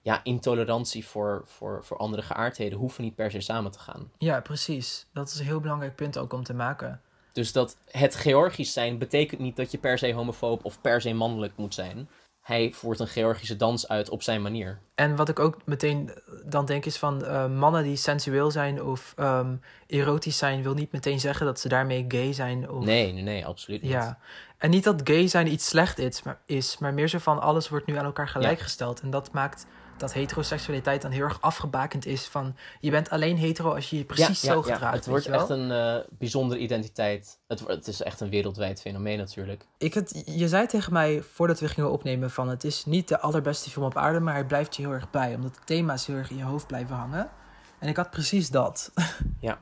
ja, 0.05 0.21
intolerantie 0.23 1.07
voor, 1.07 1.43
voor, 1.47 1.85
voor 1.85 1.97
andere 1.97 2.23
geaardheden 2.23 2.79
hoeven 2.79 3.05
niet 3.05 3.15
per 3.15 3.31
se 3.31 3.41
samen 3.41 3.71
te 3.71 3.79
gaan. 3.79 4.11
ja, 4.19 4.41
precies. 4.41 5.07
Dat 5.13 5.29
is 5.29 5.39
een 5.39 5.45
heel 5.45 5.61
belangrijk 5.61 5.95
punt 5.95 6.19
ook 6.19 6.33
om 6.33 6.45
te 6.45 6.55
maken. 6.55 7.01
Dus 7.33 7.53
dat 7.53 7.77
het 7.91 8.15
Georgisch 8.15 8.73
zijn 8.73 8.99
betekent 8.99 9.41
niet 9.41 9.57
dat 9.57 9.71
je 9.71 9.79
per 9.79 9.99
se 9.99 10.13
homofoob 10.13 10.65
of 10.65 10.81
per 10.81 11.01
se 11.01 11.13
mannelijk 11.13 11.53
moet 11.57 11.75
zijn. 11.75 12.09
Hij 12.41 12.73
voert 12.73 13.01
een 13.01 13.07
Georgische 13.07 13.57
dans 13.57 13.89
uit 13.89 14.09
op 14.09 14.23
zijn 14.23 14.43
manier. 14.43 14.79
En 14.95 15.17
wat 15.17 15.29
ik 15.29 15.39
ook 15.39 15.57
meteen 15.65 16.11
dan 16.45 16.67
denk 16.67 16.85
is 16.85 16.97
van 16.97 17.25
eh, 17.25 17.47
mannen 17.47 17.83
die 17.83 17.97
sensueel 17.97 18.51
zijn 18.51 18.83
of 18.83 19.13
ehm, 19.17 19.57
erotisch 19.87 20.39
zijn, 20.39 20.63
wil 20.63 20.75
niet 20.75 20.93
meteen 20.93 21.21
zeggen 21.21 21.47
dat 21.47 21.61
ze 21.61 21.69
daarmee 21.69 22.05
gay 22.09 22.33
zijn. 22.33 22.71
Of, 22.71 22.85
Nee, 22.85 23.13
nee, 23.13 23.23
nee, 23.23 23.47
absoluut 23.47 23.83
niet. 23.83 23.91
Ja. 23.91 24.19
En 24.59 24.71
niet 24.71 24.85
dat 24.85 25.01
gay 25.05 25.29
zijn 25.29 25.53
iets 25.53 25.69
slecht 25.69 25.99
is 25.99 26.23
maar, 26.23 26.39
is, 26.47 26.79
maar 26.79 26.95
meer 26.95 27.09
zo 27.09 27.19
van 27.19 27.41
alles 27.41 27.69
wordt 27.69 27.87
nu 27.87 27.97
aan 27.97 28.05
elkaar 28.05 28.29
gelijkgesteld. 28.29 29.01
En 29.01 29.11
dat 29.11 29.33
maakt 29.33 29.67
dat 29.97 30.13
heteroseksualiteit 30.13 31.03
dan 31.03 31.11
heel 31.11 31.23
erg 31.23 31.41
afgebakend 31.41 32.07
is 32.07 32.25
van 32.27 32.57
je 32.81 32.91
bent 32.91 33.11
alleen 33.11 33.37
hetero 33.37 33.75
als 33.75 33.91
je 33.91 33.97
je 33.97 34.05
precies 34.05 34.41
Ja, 34.43 34.49
ja, 34.53 34.55
zo 34.63 34.69
ja. 34.69 34.75
gedraagt. 34.75 34.95
Het 34.95 35.07
weet 35.07 35.15
wordt 35.15 35.27
echt 35.41 35.49
een 35.49 35.71
eh, 35.71 35.95
bijzondere 36.11 36.61
identiteit. 36.61 37.39
Het, 37.47 37.67
het 37.67 37.87
is 37.87 38.03
echt 38.03 38.21
een 38.21 38.31
wereldwijd 38.31 38.81
fenomeen 38.81 39.19
natuurlijk. 39.19 39.67
Ik 39.79 39.95
het, 39.95 40.23
je 40.27 40.49
zei 40.49 40.67
tegen 40.67 40.93
mij 40.93 41.23
voordat 41.23 41.61
we 41.61 41.69
gingen 41.69 41.91
opnemen 41.91 42.31
van 42.31 42.49
het 42.49 42.65
is 42.65 42.85
niet 42.85 43.09
de 43.09 43.21
allerbeste 43.21 43.71
film 43.71 43.85
op 43.85 43.97
aarde, 43.97 44.21
maar 44.21 44.35
hij 44.35 44.45
blijft 44.45 44.77
je 44.77 44.83
heel 44.83 44.93
erg 44.93 45.11
bij, 45.11 45.35
omdat 45.35 45.55
de 45.55 45.61
thema's 45.65 46.07
heel 46.07 46.17
erg 46.17 46.31
in 46.31 46.37
je 46.37 46.45
hoofd 46.45 46.67
blijven 46.67 46.97
hangen. 46.97 47.31
En 47.79 47.89
ik 47.89 47.97
had 47.97 48.11
precies 48.11 48.51
dat. 48.51 48.91
Ja. 49.41 49.59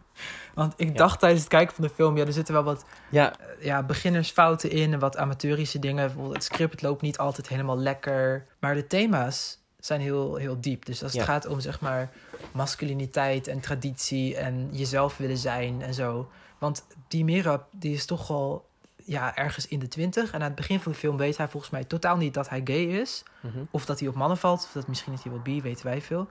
Want 0.54 0.74
ik 0.76 0.88
Ja. 0.88 0.94
dacht 0.94 1.18
tijdens 1.20 1.40
het 1.40 1.50
kijken 1.50 1.74
van 1.74 1.84
de 1.84 1.90
film, 1.90 2.16
ja, 2.16 2.24
er 2.26 2.32
zitten 2.32 2.54
wel 2.54 2.62
wat 2.62 2.84
Ja, 3.10 3.32
eh, 3.38 3.64
ja, 3.64 3.82
beginnersfouten 3.82 4.70
in 4.70 4.92
en 4.92 4.98
wat 4.98 5.16
amateurische 5.16 5.78
dingen. 5.78 6.04
Bijvoorbeeld 6.06 6.34
het 6.34 6.44
script 6.44 6.72
het 6.72 6.82
loopt 6.82 7.02
niet 7.02 7.18
altijd 7.18 7.48
helemaal 7.48 7.78
lekker. 7.78 8.46
Maar 8.60 8.74
de 8.74 8.86
thema's 8.86 9.61
zijn 9.86 10.00
heel, 10.00 10.36
heel 10.36 10.60
diep. 10.60 10.84
Dus 10.84 11.02
als 11.02 11.12
het 11.12 11.20
Ja. 11.20 11.26
gaat 11.26 11.46
om 11.46 11.60
zeg 11.60 11.80
maar 11.80 12.10
masculiniteit 12.52 13.46
en 13.46 13.60
traditie 13.60 14.36
en 14.36 14.68
jezelf 14.72 15.16
willen 15.16 15.36
zijn 15.38 15.82
en 15.82 15.94
zo. 15.94 16.30
Want 16.58 16.84
die 17.08 17.24
Merab, 17.24 17.66
die 17.70 17.94
is 17.94 18.04
toch 18.04 18.30
al 18.30 18.66
ja, 19.04 19.36
ergens 19.36 19.68
in 19.68 19.78
de 19.78 19.88
twintig. 19.88 20.28
En 20.32 20.40
aan 20.40 20.46
het 20.46 20.54
begin 20.54 20.80
van 20.80 20.92
de 20.92 20.98
film 20.98 21.16
weet 21.16 21.36
hij 21.36 21.48
volgens 21.48 21.72
mij 21.72 21.84
totaal 21.84 22.16
niet 22.16 22.34
dat 22.34 22.48
hij 22.48 22.60
gay 22.64 22.82
is. 22.84 23.22
mhm. 23.40 23.58
Of 23.70 23.84
dat 23.84 23.98
hij 24.00 24.08
op 24.08 24.14
mannen 24.14 24.38
valt. 24.38 24.62
Of 24.64 24.72
dat 24.72 24.86
misschien 24.86 25.12
is 25.12 25.22
hij 25.22 25.32
wel 25.32 25.40
bi, 25.42 25.62
weten 25.62 25.86
wij 25.86 26.00
veel. 26.00 26.28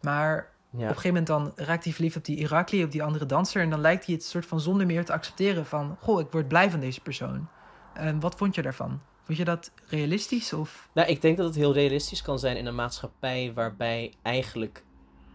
Maar 0.00 0.34
ja. 0.34 0.42
op 0.70 0.80
een 0.80 0.88
gegeven 0.88 1.08
moment 1.08 1.26
dan 1.26 1.52
raakt 1.66 1.84
hij 1.84 1.92
verliefd 1.92 2.16
op 2.16 2.24
die 2.24 2.36
Irakli, 2.36 2.84
op 2.84 2.90
die 2.92 3.02
andere 3.02 3.26
danser. 3.26 3.62
En 3.62 3.70
dan 3.70 3.80
lijkt 3.80 4.06
hij 4.06 4.14
het 4.14 4.24
soort 4.24 4.46
van 4.46 4.60
zonder 4.60 4.86
meer 4.86 5.04
te 5.04 5.12
accepteren 5.12 5.66
van... 5.66 5.96
Goh, 6.00 6.20
ik 6.20 6.30
word 6.30 6.48
blij 6.48 6.70
van 6.70 6.80
deze 6.80 7.00
persoon. 7.00 7.48
En 7.94 8.20
wat 8.20 8.34
vond 8.34 8.54
je 8.54 8.62
daarvan? 8.62 9.00
Vond 9.22 9.38
je 9.38 9.44
dat 9.44 9.70
realistisch 9.86 10.52
of... 10.52 10.88
Nou, 10.94 11.08
ik 11.08 11.20
denk 11.20 11.36
dat 11.36 11.46
het 11.46 11.54
heel 11.54 11.72
realistisch 11.72 12.22
kan 12.22 12.38
zijn 12.38 12.56
in 12.56 12.66
een 12.66 12.74
maatschappij 12.74 13.52
waarbij 13.54 14.14
eigenlijk 14.22 14.84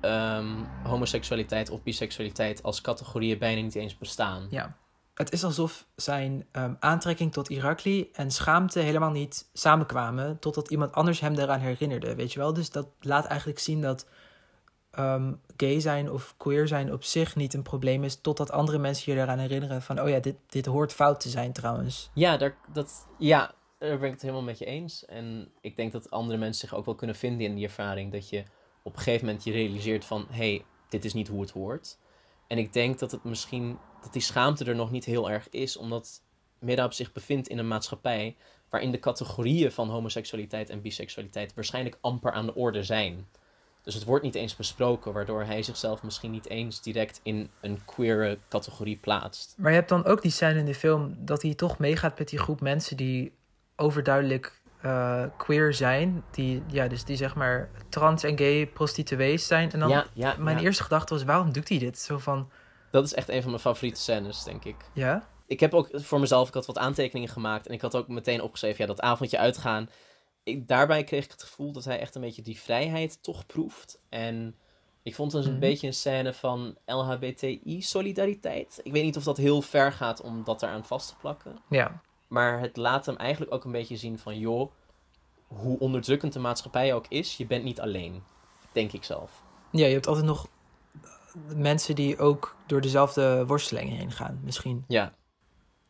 ehm, 0.01 0.63
homoseksualiteit 0.83 1.69
of 1.69 1.83
biseksualiteit 1.83 2.63
als 2.63 2.81
categorieën 2.81 3.37
bijna 3.37 3.61
niet 3.61 3.75
eens 3.75 3.97
bestaan. 3.97 4.47
Ja. 4.49 4.77
Het 5.13 5.31
is 5.31 5.43
alsof 5.43 5.87
zijn 5.95 6.45
ehm, 6.51 6.73
aantrekking 6.79 7.33
tot 7.33 7.49
Irakli 7.49 8.09
en 8.13 8.31
schaamte 8.31 8.79
helemaal 8.79 9.11
niet 9.11 9.49
samenkwamen... 9.53 10.39
totdat 10.39 10.69
iemand 10.69 10.93
anders 10.93 11.19
hem 11.19 11.35
daaraan 11.35 11.59
herinnerde, 11.59 12.15
weet 12.15 12.33
je 12.33 12.39
wel? 12.39 12.53
Dus 12.53 12.69
dat 12.69 12.87
laat 12.99 13.25
eigenlijk 13.25 13.59
zien 13.59 13.81
dat 13.81 14.07
ehm, 14.91 15.33
gay 15.57 15.79
zijn 15.79 16.11
of 16.11 16.33
queer 16.37 16.67
zijn 16.67 16.93
op 16.93 17.03
zich 17.03 17.35
niet 17.35 17.53
een 17.53 17.63
probleem 17.63 18.03
is... 18.03 18.21
totdat 18.21 18.51
andere 18.51 18.77
mensen 18.77 19.13
je 19.13 19.21
eraan 19.21 19.39
herinneren 19.39 19.81
van... 19.81 20.01
oh 20.01 20.09
ja, 20.09 20.19
dit, 20.19 20.35
dit 20.47 20.65
hoort 20.65 20.93
fout 20.93 21.19
te 21.19 21.29
zijn 21.29 21.53
trouwens. 21.53 22.09
Ja, 22.13 22.37
daar, 22.37 22.55
dat, 22.73 23.07
ja, 23.17 23.55
daar 23.77 23.97
ben 23.97 24.07
ik 24.07 24.13
het 24.13 24.21
helemaal 24.21 24.43
met 24.43 24.57
je 24.57 24.65
eens. 24.65 25.05
En 25.05 25.51
ik 25.61 25.75
denk 25.75 25.91
dat 25.91 26.11
andere 26.11 26.37
mensen 26.37 26.67
zich 26.67 26.77
ook 26.77 26.85
wel 26.85 26.95
kunnen 26.95 27.15
vinden 27.15 27.45
in 27.45 27.55
die 27.55 27.65
ervaring. 27.65 28.11
Dat 28.11 28.29
je 28.29 28.43
op 28.81 28.93
een 28.95 29.01
gegeven 29.01 29.25
moment 29.25 29.43
je 29.43 29.51
realiseert 29.51 30.05
van... 30.05 30.25
hé, 30.29 30.35
hey, 30.35 30.65
dit 30.89 31.05
is 31.05 31.13
niet 31.13 31.27
hoe 31.27 31.41
het 31.41 31.51
hoort. 31.51 31.97
En 32.47 32.57
ik 32.57 32.73
denk 32.73 32.99
dat 32.99 33.11
het 33.11 33.23
misschien... 33.23 33.77
dat 34.01 34.13
die 34.13 34.21
schaamte 34.21 34.65
er 34.65 34.75
nog 34.75 34.91
niet 34.91 35.05
heel 35.05 35.29
erg 35.29 35.49
is. 35.49 35.77
Omdat 35.77 36.21
Mirab 36.59 36.93
zich 36.93 37.11
bevindt 37.11 37.47
in 37.47 37.57
een 37.57 37.67
maatschappij... 37.67 38.35
waarin 38.69 38.91
de 38.91 38.99
categorieën 38.99 39.71
van 39.71 39.89
homoseksualiteit 39.89 40.69
en 40.69 40.81
biseksualiteit... 40.81 41.53
waarschijnlijk 41.53 41.97
amper 42.01 42.31
aan 42.31 42.45
de 42.45 42.55
orde 42.55 42.83
zijn. 42.83 43.27
Dus 43.81 43.93
het 43.93 44.03
wordt 44.03 44.23
niet 44.23 44.35
eens 44.35 44.55
besproken... 44.55 45.13
waardoor 45.13 45.43
hij 45.43 45.63
zichzelf 45.63 46.03
misschien 46.03 46.31
niet 46.31 46.49
eens 46.49 46.81
direct 46.81 47.19
in 47.23 47.49
een 47.61 47.85
queere 47.85 48.39
categorie 48.49 48.97
plaatst. 48.97 49.55
Maar 49.57 49.71
je 49.71 49.77
hebt 49.77 49.89
dan 49.89 50.05
ook 50.05 50.21
die 50.21 50.31
scène 50.31 50.59
in 50.59 50.65
de 50.65 50.75
film 50.75 51.15
dat 51.19 51.41
hij 51.41 51.53
toch 51.53 51.77
meegaat 51.77 52.17
met 52.19 52.29
die 52.29 52.39
groep 52.39 52.61
mensen 52.61 52.97
die 52.97 53.33
overduidelijk 53.77 54.61
eh, 54.81 55.23
queer 55.37 55.73
zijn. 55.73 56.23
Die, 56.31 56.63
ja, 56.67 56.87
dus 56.87 57.03
die 57.03 57.15
zeg 57.15 57.35
maar 57.35 57.69
trans 57.89 58.23
en 58.23 58.37
gay 58.37 58.67
prostituees 58.67 59.47
zijn. 59.47 59.71
En 59.71 59.79
dan, 59.79 59.89
ja, 59.89 60.05
ja, 60.13 60.35
mijn 60.39 60.57
ja. 60.57 60.63
eerste 60.63 60.83
gedachte 60.83 61.13
was, 61.13 61.23
waarom 61.23 61.51
doet 61.51 61.69
hij 61.69 61.77
dit? 61.77 61.99
Zo 61.99 62.17
van, 62.17 62.49
Dat 62.91 63.03
is 63.05 63.13
echt 63.13 63.29
een 63.29 63.41
van 63.41 63.49
mijn 63.49 63.61
favoriete 63.61 64.01
scènes, 64.01 64.43
denk 64.43 64.63
ik. 64.65 64.75
ja, 64.93 65.27
Ik 65.47 65.59
heb 65.59 65.73
ook 65.73 65.89
voor 65.93 66.19
mezelf, 66.19 66.47
ik 66.47 66.53
had 66.53 66.65
wat 66.65 66.77
aantekeningen 66.77 67.29
gemaakt 67.33 67.67
en 67.67 67.73
ik 67.73 67.81
had 67.81 67.95
ook 67.95 68.07
meteen 68.07 68.41
opgeschreven, 68.41 68.81
ja, 68.81 68.85
dat 68.87 69.01
avondje 69.01 69.37
uitgaan. 69.37 69.89
Ik, 70.43 70.67
daarbij 70.67 71.03
kreeg 71.03 71.23
ik 71.25 71.31
het 71.31 71.43
gevoel 71.43 71.71
dat 71.71 71.85
hij 71.85 71.99
echt 71.99 72.15
een 72.15 72.21
beetje 72.21 72.41
die 72.41 72.59
vrijheid 72.59 73.23
toch 73.23 73.45
proeft. 73.45 73.99
En 74.09 74.55
Ik 75.03 75.15
vond 75.15 75.31
het 75.31 75.45
een 75.45 75.51
Mhm. 75.51 75.59
beetje 75.59 75.87
een 75.87 75.93
scène 75.93 76.33
van 76.33 76.77
LHBTI-solidariteit. 76.85 78.79
Ik 78.83 78.91
weet 78.91 79.03
niet 79.03 79.17
of 79.17 79.23
dat 79.23 79.37
heel 79.37 79.61
ver 79.61 79.91
gaat 79.91 80.21
om 80.21 80.43
dat 80.43 80.63
eraan 80.63 80.85
vast 80.85 81.07
te 81.09 81.15
plakken. 81.15 81.57
Ja. 81.69 82.01
Maar 82.27 82.59
het 82.59 82.77
laat 82.77 83.05
hem 83.05 83.15
eigenlijk 83.15 83.53
ook 83.53 83.65
een 83.65 83.71
beetje 83.71 83.97
zien 83.97 84.19
van... 84.19 84.39
joh, 84.39 84.71
hoe 85.47 85.79
onderdrukkend 85.79 86.33
de 86.33 86.39
maatschappij 86.39 86.93
ook 86.93 87.05
is... 87.07 87.37
je 87.37 87.45
bent 87.45 87.63
niet 87.63 87.81
alleen, 87.81 88.23
denk 88.71 88.91
ik 88.91 89.03
zelf. 89.03 89.43
Ja, 89.71 89.85
je 89.85 89.93
hebt 89.93 90.07
altijd 90.07 90.25
nog 90.25 90.47
mensen 91.55 91.95
die 91.95 92.17
ook 92.17 92.55
door 92.65 92.81
dezelfde 92.81 93.45
worstelingen 93.45 93.97
heen 93.97 94.11
gaan, 94.11 94.39
misschien. 94.43 94.83
Ja, 94.87 95.11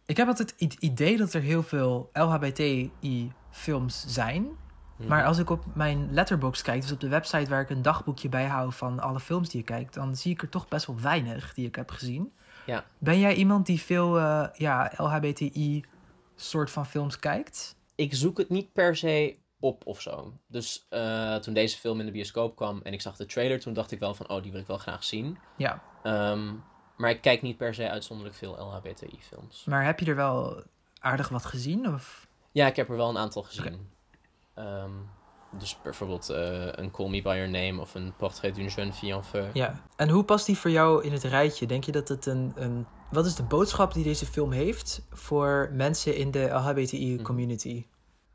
Ik 0.05 0.17
heb 0.17 0.27
altijd 0.27 0.53
het 0.57 0.73
idee 0.73 1.17
dat 1.17 1.33
er 1.33 1.41
heel 1.41 1.63
veel 1.63 2.09
LHBTI-films 2.13 4.05
zijn. 4.07 4.47
Mhm. 4.95 5.07
Maar 5.07 5.25
als 5.25 5.37
ik 5.37 5.49
op 5.49 5.63
mijn 5.73 6.07
letterbox 6.11 6.61
kijk, 6.61 6.81
dus 6.81 6.91
op 6.91 6.99
de 6.99 7.07
website 7.07 7.49
waar 7.49 7.61
ik 7.61 7.69
een 7.69 7.81
dagboekje 7.81 8.29
bijhoud 8.29 8.75
van 8.75 8.99
alle 8.99 9.19
films 9.19 9.49
die 9.49 9.59
ik 9.59 9.65
kijk, 9.65 9.93
dan 9.93 10.15
zie 10.15 10.31
ik 10.31 10.41
er 10.41 10.49
toch 10.49 10.67
best 10.67 10.85
wel 10.85 10.99
weinig 10.99 11.53
die 11.53 11.67
ik 11.67 11.75
heb 11.75 11.91
gezien. 11.91 12.31
Ja. 12.65 12.83
Ben 12.97 13.19
jij 13.19 13.35
iemand 13.35 13.65
die 13.65 13.81
veel 13.81 14.17
eh, 14.17 14.47
ja, 14.53 14.91
LHBTI 14.97 15.83
soort 16.41 16.71
van 16.71 16.85
films 16.85 17.19
kijkt? 17.19 17.77
ik 17.97 18.15
zoek 18.15 18.37
het 18.37 18.49
niet 18.49 18.73
per 18.73 18.95
se 18.95 19.35
op 19.59 19.85
of 19.85 20.01
zo. 20.01 20.33
Dus 20.47 20.85
eh, 20.89 21.35
toen 21.35 21.53
deze 21.53 21.77
film 21.77 21.99
in 21.99 22.05
de 22.05 22.11
bioscoop 22.11 22.55
kwam 22.55 22.81
en 22.83 22.93
ik 22.93 23.01
zag 23.01 23.15
de 23.15 23.25
trailer, 23.25 23.59
toen 23.59 23.73
dacht 23.73 23.91
ik 23.91 23.99
wel 23.99 24.13
van, 24.13 24.29
oh, 24.29 24.43
die 24.43 24.51
wil 24.51 24.61
ik 24.61 24.67
wel 24.67 24.77
graag 24.77 25.03
zien. 25.03 25.37
Ja. 25.57 25.83
Ehm, 26.03 26.53
maar 26.97 27.09
ik 27.09 27.21
kijk 27.21 27.41
niet 27.41 27.57
per 27.57 27.73
se 27.73 27.89
uitzonderlijk 27.89 28.37
veel 28.37 28.57
LHBTI-films. 28.59 29.63
Maar 29.65 29.85
heb 29.85 29.99
je 29.99 30.05
er 30.05 30.15
wel 30.15 30.63
aardig 30.99 31.29
wat 31.29 31.45
gezien? 31.45 31.93
Of? 31.93 32.27
Ja, 32.51 32.67
ik 32.67 32.75
heb 32.75 32.89
er 32.89 32.97
wel 32.97 33.09
een 33.09 33.17
aantal 33.17 33.43
gezien. 33.43 33.89
Ehm, 34.53 34.91
dus 35.51 35.81
bijvoorbeeld 35.81 36.29
eh, 36.29 36.67
een 36.71 36.91
Call 36.91 37.09
Me 37.09 37.21
By 37.21 37.35
Your 37.35 37.49
Name 37.49 37.81
of 37.81 37.95
een 37.95 38.13
Portrait 38.17 38.55
d'une 38.55 38.69
jeune 38.69 38.93
fille 38.93 39.13
en 39.13 39.23
feu. 39.23 39.49
Ja. 39.53 39.83
En 39.95 40.09
hoe 40.09 40.23
past 40.23 40.45
die 40.45 40.57
voor 40.57 40.71
jou 40.71 41.03
in 41.03 41.11
het 41.11 41.23
rijtje? 41.23 41.65
Denk 41.65 41.83
je 41.83 41.91
dat 41.91 42.07
het 42.07 42.25
een, 42.25 42.53
een... 42.55 42.87
Wat 43.11 43.25
is 43.25 43.35
de 43.35 43.43
boodschap 43.43 43.93
die 43.93 44.03
deze 44.03 44.25
film 44.25 44.51
heeft 44.51 45.01
voor 45.11 45.69
mensen 45.73 46.15
in 46.15 46.31
de 46.31 46.43
LHBTI-community? 46.49 47.85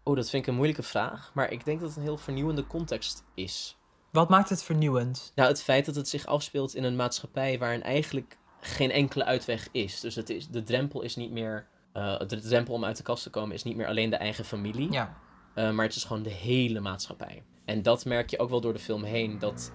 Oh, 0.03 0.17
dat 0.17 0.31
vind 0.31 0.43
ik 0.43 0.49
een 0.49 0.55
moeilijke 0.55 0.83
vraag. 0.83 1.31
Maar 1.35 1.51
ik 1.51 1.65
denk 1.65 1.81
dat 1.81 1.89
het 1.89 1.97
een 1.99 2.03
heel 2.05 2.17
vernieuwende 2.17 2.67
context 2.67 3.25
is. 3.35 3.77
Wat 4.11 4.29
maakt 4.29 4.49
het 4.49 4.63
vernieuwend? 4.63 5.33
Nou, 5.35 5.49
het 5.49 5.63
feit 5.63 5.87
dat 5.87 5.95
het 5.95 6.09
zich 6.09 6.27
afspeelt 6.27 6.75
in 6.75 6.85
een 6.85 6.97
maatschappij 6.97 7.59
waarin 7.59 7.83
eigenlijk 7.83 8.39
geen 8.61 8.91
enkele 8.91 9.25
uitweg 9.25 9.69
is. 9.73 10.01
Dus 10.01 10.15
het 10.15 10.31
is, 10.31 10.49
de 10.49 10.63
drempel 10.63 11.03
is 11.03 11.17
niet 11.17 11.31
meer. 11.31 11.67
eh, 11.93 12.19
de 12.27 12.41
drempel 12.41 12.75
om 12.75 12.85
uit 12.85 12.97
de 12.97 13.03
kast 13.03 13.23
te 13.23 13.31
komen 13.31 13.55
is 13.55 13.63
niet 13.63 13.77
meer 13.77 13.87
alleen 13.87 14.11
de 14.11 14.17
eigen 14.17 14.45
familie. 14.45 14.93
Ja. 14.93 15.17
eh, 15.55 15.71
maar 15.71 15.85
het 15.87 15.95
is 15.97 16.05
gewoon 16.05 16.23
de 16.23 16.31
hele 16.31 16.81
maatschappij. 16.81 17.43
En 17.65 17.83
dat 17.83 18.05
merk 18.05 18.31
je 18.31 18.39
ook 18.39 18.51
wel 18.51 18.61
door 18.61 18.73
de 18.73 18.79
film 18.79 19.03
heen. 19.03 19.39
Dat 19.39 19.73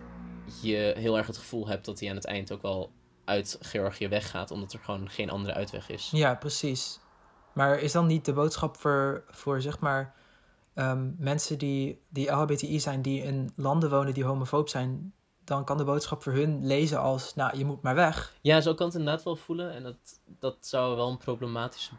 je 0.62 0.94
heel 0.98 1.18
erg 1.18 1.28
het 1.28 1.38
gevoel 1.38 1.68
hebt 1.68 1.86
dat 1.86 2.00
hij 2.00 2.10
aan 2.10 2.16
het 2.16 2.26
eind 2.26 2.52
ook 2.52 2.62
wel 2.62 2.92
uit 3.28 3.58
Georgië 3.62 4.08
weggaat. 4.08 4.52
Omdat 4.52 4.74
er 4.74 4.80
gewoon 4.80 5.10
geen 5.10 5.30
andere 5.30 5.54
uitweg 5.54 5.90
is. 5.90 6.10
Ja, 6.12 6.36
precies. 6.36 7.00
Maar 7.54 7.80
is 7.80 7.92
dan 7.92 8.08
niet 8.08 8.26
de 8.26 8.34
boodschap 8.34 8.78
voor, 8.78 9.24
voor 9.28 9.62
zeg 9.62 9.80
maar, 9.80 10.16
ehm, 10.74 11.12
mensen 11.18 11.58
die, 11.58 12.00
die 12.10 12.32
LHBTI 12.32 12.80
zijn, 12.80 13.02
die 13.02 13.24
in 13.24 13.52
landen 13.56 13.90
wonen 13.90 14.14
die 14.14 14.26
homofoob 14.26 14.70
zijn, 14.70 15.14
dan 15.44 15.66
kan 15.66 15.78
de 15.78 15.84
boodschap 15.84 16.24
voor 16.24 16.34
hun 16.34 16.66
lezen 16.66 17.00
als, 17.00 17.36
nou, 17.36 17.58
je 17.58 17.66
moet 17.66 17.82
maar 17.82 17.96
weg. 17.96 18.34
Ja, 18.42 18.62
zo 18.62 18.74
kan 18.74 18.88
het 18.88 18.96
inderdaad 18.96 19.24
wel 19.24 19.36
voelen. 19.36 19.72
En 19.72 19.84
dat, 19.84 20.20
dat 20.40 20.58
zou 20.60 20.96
wel 20.96 21.10
een 21.10 21.18
problematische 21.18 21.94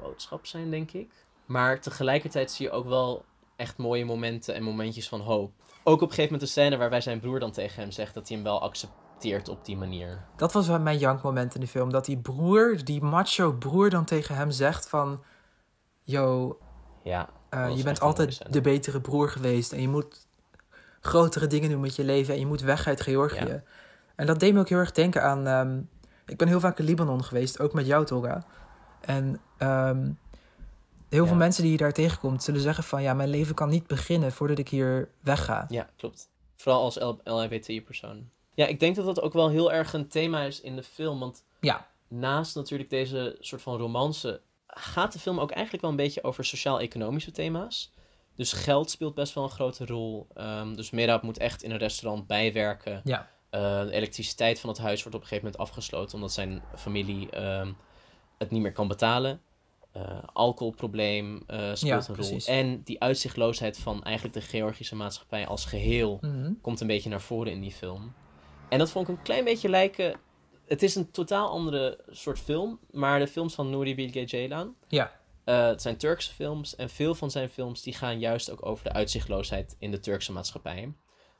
boodschap 0.00 0.46
zijn, 0.46 0.70
denk 0.70 0.92
ik. 0.92 1.26
Maar 1.46 1.80
tegelijkertijd 1.80 2.50
zie 2.50 2.66
je 2.66 2.72
ook 2.72 2.86
wel 2.86 3.24
echt 3.56 3.78
mooie 3.78 4.04
momenten 4.04 4.54
en 4.54 4.62
momentjes 4.62 5.08
van 5.08 5.20
hoop. 5.20 5.52
Ook 5.84 5.94
op 5.94 6.08
een 6.08 6.14
gegeven 6.14 6.32
moment 6.32 6.40
de 6.40 6.46
scène 6.46 6.76
waarbij 6.76 7.00
zijn 7.00 7.20
broer 7.20 7.40
dan 7.40 7.52
tegen 7.52 7.80
hem 7.82 7.90
zegt 7.90 8.14
dat 8.14 8.28
hij 8.28 8.36
hem 8.36 8.46
wel 8.46 8.60
accepteert 8.60 9.01
op 9.48 9.64
die 9.64 9.76
manier. 9.76 10.24
Dat 10.36 10.52
was 10.52 10.68
mijn 10.68 10.98
jankmoment 10.98 11.54
in 11.54 11.60
de 11.60 11.66
film, 11.66 11.90
dat 11.90 12.04
die 12.04 12.18
broer, 12.18 12.84
die 12.84 13.02
macho 13.02 13.52
broer 13.52 13.90
dan 13.90 14.04
tegen 14.04 14.34
hem 14.36 14.50
zegt 14.50 14.88
van, 14.88 15.22
yo, 16.02 16.58
Ja, 17.02 17.28
eh, 17.50 17.76
je 17.76 17.82
bent 17.82 18.00
altijd 18.00 18.52
de 18.52 18.60
betere 18.60 19.00
broer 19.00 19.28
geweest 19.28 19.72
en 19.72 19.80
je 19.80 19.88
moet 19.88 20.26
grotere 21.00 21.46
dingen 21.46 21.70
doen 21.70 21.80
met 21.80 21.96
je 21.96 22.04
leven 22.04 22.34
en 22.34 22.40
je 22.40 22.46
moet 22.46 22.60
weg 22.60 22.86
uit 22.86 23.00
Georgië. 23.00 23.44
Ja. 23.46 23.62
En 24.16 24.26
dat 24.26 24.40
deed 24.40 24.54
me 24.54 24.60
ook 24.60 24.68
heel 24.68 24.78
erg 24.78 24.92
denken 24.92 25.22
aan. 25.22 25.46
ehm, 25.46 25.80
ik 26.26 26.36
ben 26.36 26.48
heel 26.48 26.60
vaak 26.60 26.78
in 26.78 26.84
Libanon 26.84 27.24
geweest, 27.24 27.60
ook 27.60 27.72
met 27.72 27.86
jou, 27.86 28.04
Tolga. 28.04 28.44
En 29.00 29.40
ehm, 29.58 30.10
heel 31.08 31.22
Ja. 31.22 31.28
veel 31.28 31.36
mensen 31.36 31.62
die 31.62 31.72
je 31.72 31.78
daar 31.78 31.92
tegenkomt, 31.92 32.42
zullen 32.42 32.60
zeggen 32.60 32.84
van 32.84 33.02
ja, 33.02 33.14
mijn 33.14 33.28
leven 33.28 33.54
kan 33.54 33.68
niet 33.68 33.86
beginnen 33.86 34.32
voordat 34.32 34.58
ik 34.58 34.68
hier 34.68 35.08
wegga. 35.20 35.64
ja, 35.68 35.86
klopt. 35.96 36.30
Vooral 36.56 36.82
als 36.82 36.98
LHBTI-persoon. 37.24 38.28
Ja, 38.54 38.66
ik 38.66 38.80
denk 38.80 38.96
dat 38.96 39.04
dat 39.04 39.20
ook 39.20 39.32
wel 39.32 39.48
heel 39.48 39.72
erg 39.72 39.92
een 39.92 40.08
thema 40.08 40.42
is 40.42 40.60
in 40.60 40.76
de 40.76 40.82
film. 40.82 41.18
Want 41.18 41.44
Ja. 41.60 41.86
naast 42.08 42.54
natuurlijk 42.54 42.90
deze 42.90 43.36
soort 43.40 43.62
van 43.62 43.76
romance... 43.78 44.40
gaat 44.66 45.12
de 45.12 45.18
film 45.18 45.40
ook 45.40 45.50
eigenlijk 45.50 45.82
wel 45.82 45.90
een 45.90 45.96
beetje 45.96 46.22
over 46.24 46.44
sociaal-economische 46.44 47.30
thema's. 47.30 47.92
Dus 48.36 48.52
geld 48.52 48.90
speelt 48.90 49.14
best 49.14 49.34
wel 49.34 49.44
een 49.44 49.50
grote 49.50 49.86
rol. 49.86 50.26
Ehm, 50.34 50.74
dus 50.74 50.90
Merab 50.90 51.22
moet 51.22 51.38
echt 51.38 51.62
in 51.62 51.70
een 51.70 51.78
restaurant 51.78 52.26
bijwerken. 52.26 53.00
Ja. 53.04 53.30
Eh, 53.50 53.82
de 53.82 53.92
elektriciteit 53.92 54.60
van 54.60 54.68
het 54.70 54.78
huis 54.78 55.00
wordt 55.02 55.16
op 55.16 55.22
een 55.22 55.28
gegeven 55.28 55.50
moment 55.50 55.70
afgesloten... 55.70 56.14
omdat 56.14 56.32
zijn 56.32 56.62
familie 56.76 57.30
ehm, 57.30 57.72
het 58.38 58.50
niet 58.50 58.62
meer 58.62 58.72
kan 58.72 58.88
betalen. 58.88 59.40
Eh, 59.92 60.02
alcoholprobleem 60.32 61.42
eh, 61.46 61.56
speelt 61.58 61.78
Ja, 61.80 61.96
een 61.96 62.04
rol. 62.06 62.14
precies. 62.14 62.46
En 62.46 62.82
die 62.82 63.00
uitzichtloosheid 63.00 63.78
van 63.78 64.02
eigenlijk 64.04 64.34
de 64.34 64.40
Georgische 64.40 64.96
maatschappij 64.96 65.46
als 65.46 65.64
geheel 65.64 66.18
Mhm. 66.20 66.52
komt 66.60 66.80
een 66.80 66.86
beetje 66.86 67.08
naar 67.10 67.20
voren 67.20 67.52
in 67.52 67.60
die 67.60 67.72
film. 67.72 68.12
En 68.72 68.78
dat 68.78 68.90
vond 68.90 69.08
ik 69.08 69.16
een 69.16 69.22
klein 69.22 69.44
beetje 69.44 69.68
lijken. 69.68 70.14
Het 70.66 70.82
is 70.82 70.94
een 70.94 71.10
totaal 71.10 71.48
andere 71.48 71.98
soort 72.10 72.38
film, 72.38 72.78
maar 72.90 73.18
de 73.18 73.26
films 73.26 73.54
van 73.54 73.70
Nuri 73.70 73.94
Bilge 73.94 74.22
Ceylan. 74.26 74.74
Ja. 74.88 75.12
eh, 75.44 75.66
het 75.66 75.82
zijn 75.82 75.96
Turkse 75.96 76.32
films 76.32 76.76
en 76.76 76.90
veel 76.90 77.14
van 77.14 77.30
zijn 77.30 77.48
films 77.48 77.82
die 77.82 77.94
gaan 77.94 78.18
juist 78.18 78.50
ook 78.50 78.66
over 78.66 78.84
de 78.84 78.92
uitzichtloosheid 78.92 79.76
in 79.78 79.90
de 79.90 80.00
Turkse 80.00 80.32
maatschappij. 80.32 80.92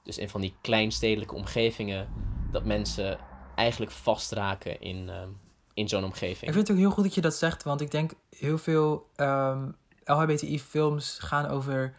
Dus 0.02 0.18
in 0.18 0.28
van 0.28 0.40
die 0.40 0.56
kleinstedelijke 0.60 1.34
omgevingen 1.34 2.08
dat 2.50 2.64
mensen 2.64 3.18
eigenlijk 3.54 3.92
vastraken 3.92 4.80
in, 4.80 5.08
ehm, 5.08 5.28
in 5.74 5.88
zo'n 5.88 6.04
omgeving. 6.04 6.42
Ik 6.42 6.52
vind 6.52 6.68
het 6.68 6.70
ook 6.70 6.82
heel 6.82 6.90
goed 6.90 7.04
dat 7.04 7.14
je 7.14 7.20
dat 7.20 7.34
zegt, 7.34 7.62
want 7.62 7.80
ik 7.80 7.90
denk 7.90 8.12
heel 8.30 8.58
veel 8.58 9.06
ehm, 9.16 9.70
LHBTI-films 10.04 11.18
gaan 11.18 11.46
over 11.46 11.94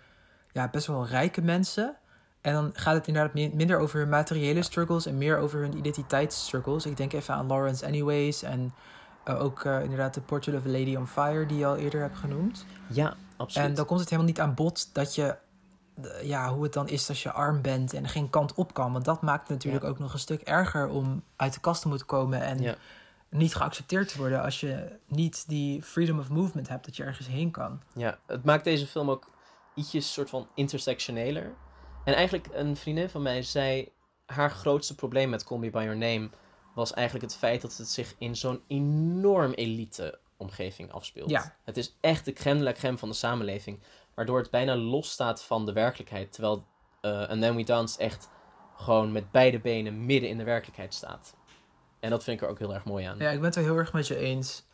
ja, 0.52 0.70
best 0.70 0.88
wel 0.88 1.06
rijke 1.06 1.42
mensen. 1.42 1.98
En 2.44 2.54
dan 2.54 2.70
gaat 2.74 2.94
het 2.94 3.08
inderdaad 3.08 3.34
mi- 3.34 3.52
minder 3.54 3.80
over 3.80 4.00
hun 4.00 4.10
materiële 4.10 4.62
struggles 4.64 5.06
en 5.06 5.18
meer 5.18 5.38
over 5.38 5.60
hun 5.60 5.78
identiteitsstruggles. 5.78 6.86
Ik 6.86 6.98
denk 6.98 7.14
even 7.14 7.34
aan 7.34 7.48
Lawrence 7.48 7.86
Anyways 7.86 8.44
en 8.44 8.74
eh, 9.24 9.42
ook 9.44 9.64
eh, 9.64 9.84
inderdaad 9.84 10.14
The 10.14 10.22
Portrait 10.22 10.60
of 10.60 10.66
a 10.66 10.70
Lady 10.70 10.96
on 10.96 11.08
Fire, 11.08 11.46
die 11.46 11.58
je 11.58 11.66
al 11.66 11.76
eerder 11.76 12.02
hebt 12.02 12.18
genoemd. 12.18 12.66
Ja, 12.90 13.16
absoluut. 13.38 13.68
En 13.70 13.76
dan 13.76 13.86
komt 13.86 14.00
het 14.00 14.10
helemaal 14.10 14.32
niet 14.32 14.40
aan 14.42 14.54
bod 14.54 14.94
dat 14.94 15.16
je, 15.16 15.36
ja, 16.24 16.54
hoe 16.54 16.64
het 16.64 16.74
dan 16.74 16.88
is 16.88 17.10
als 17.10 17.24
je 17.24 17.32
arm 17.32 17.62
bent 17.62 17.94
en 17.94 18.08
geen 18.10 18.30
kant 18.30 18.54
op 18.54 18.74
kan. 18.74 18.92
Want 18.94 19.06
dat 19.06 19.22
maakt 19.22 19.42
het 19.42 19.50
natuurlijk 19.50 19.84
Ja. 19.84 19.90
ook 19.90 20.00
nog 20.00 20.14
een 20.14 20.20
stuk 20.20 20.42
erger 20.42 20.88
om 20.88 21.24
uit 21.36 21.54
de 21.54 21.60
kast 21.60 21.82
te 21.82 21.88
moeten 21.88 22.08
komen 22.08 22.42
en 22.42 22.62
Ja. 22.62 22.76
niet 23.30 23.56
geaccepteerd 23.56 24.08
te 24.12 24.18
worden 24.18 24.42
als 24.44 24.60
je 24.60 24.96
niet 25.08 25.44
die 25.48 25.84
freedom 25.84 26.20
of 26.20 26.30
movement 26.30 26.68
hebt 26.70 26.86
dat 26.86 26.96
je 26.96 27.04
ergens 27.04 27.28
heen 27.28 27.52
kan. 27.52 27.82
Ja, 27.94 28.18
het 28.26 28.44
maakt 28.44 28.64
deze 28.64 28.88
film 28.88 29.10
ook 29.10 29.28
ietsjes 29.76 30.14
soort 30.14 30.30
van 30.30 30.48
intersectioneler. 30.54 31.52
En 32.04 32.14
eigenlijk 32.14 32.48
een 32.52 32.76
vriendin 32.76 33.10
van 33.10 33.22
mij 33.22 33.42
zei... 33.42 33.92
haar 34.26 34.52
grootste 34.52 34.96
probleem 34.96 35.30
met 35.30 35.44
Call 35.44 35.58
Me 35.58 35.70
By 35.70 35.84
Your 35.84 35.98
Name... 35.98 36.30
was 36.76 36.94
eigenlijk 36.94 37.26
het 37.26 37.36
feit 37.36 37.62
dat 37.62 37.78
het 37.78 37.90
zich 37.90 38.16
in 38.18 38.36
zo'n 38.36 38.62
enorm 38.68 39.52
elite 39.52 40.20
omgeving 40.38 40.92
afspeelt. 40.92 41.30
Ja. 41.30 41.56
Het 41.64 41.78
is 41.78 41.98
echt 42.02 42.26
de 42.26 42.34
crème 42.34 42.58
de 42.58 42.64
la 42.64 42.72
crème 42.72 42.98
van 42.98 43.10
de 43.10 43.16
samenleving. 43.16 43.80
Waardoor 44.16 44.40
het 44.40 44.50
bijna 44.50 44.76
los 44.76 45.12
staat 45.12 45.44
van 45.44 45.66
de 45.66 45.74
werkelijkheid. 45.74 46.32
Terwijl 46.32 46.66
eh 47.02 47.30
And 47.30 47.42
Then 47.42 47.56
We 47.56 47.64
Dance 47.64 48.00
echt 48.00 48.30
gewoon 48.76 49.12
met 49.12 49.32
beide 49.32 49.60
benen 49.60 50.06
midden 50.06 50.30
in 50.30 50.38
de 50.38 50.44
werkelijkheid 50.44 50.94
staat. 50.94 51.36
En 52.00 52.10
dat 52.10 52.24
vind 52.24 52.38
ik 52.38 52.44
er 52.44 52.52
ook 52.52 52.60
heel 52.60 52.74
erg 52.74 52.86
mooi 52.86 53.06
aan. 53.06 53.18
Ja, 53.18 53.30
ik 53.30 53.38
ben 53.38 53.46
het 53.46 53.56
er 53.56 53.64
heel 53.64 53.78
erg 53.78 53.94
met 53.94 54.08
je 54.08 54.18
eens. 54.18 54.66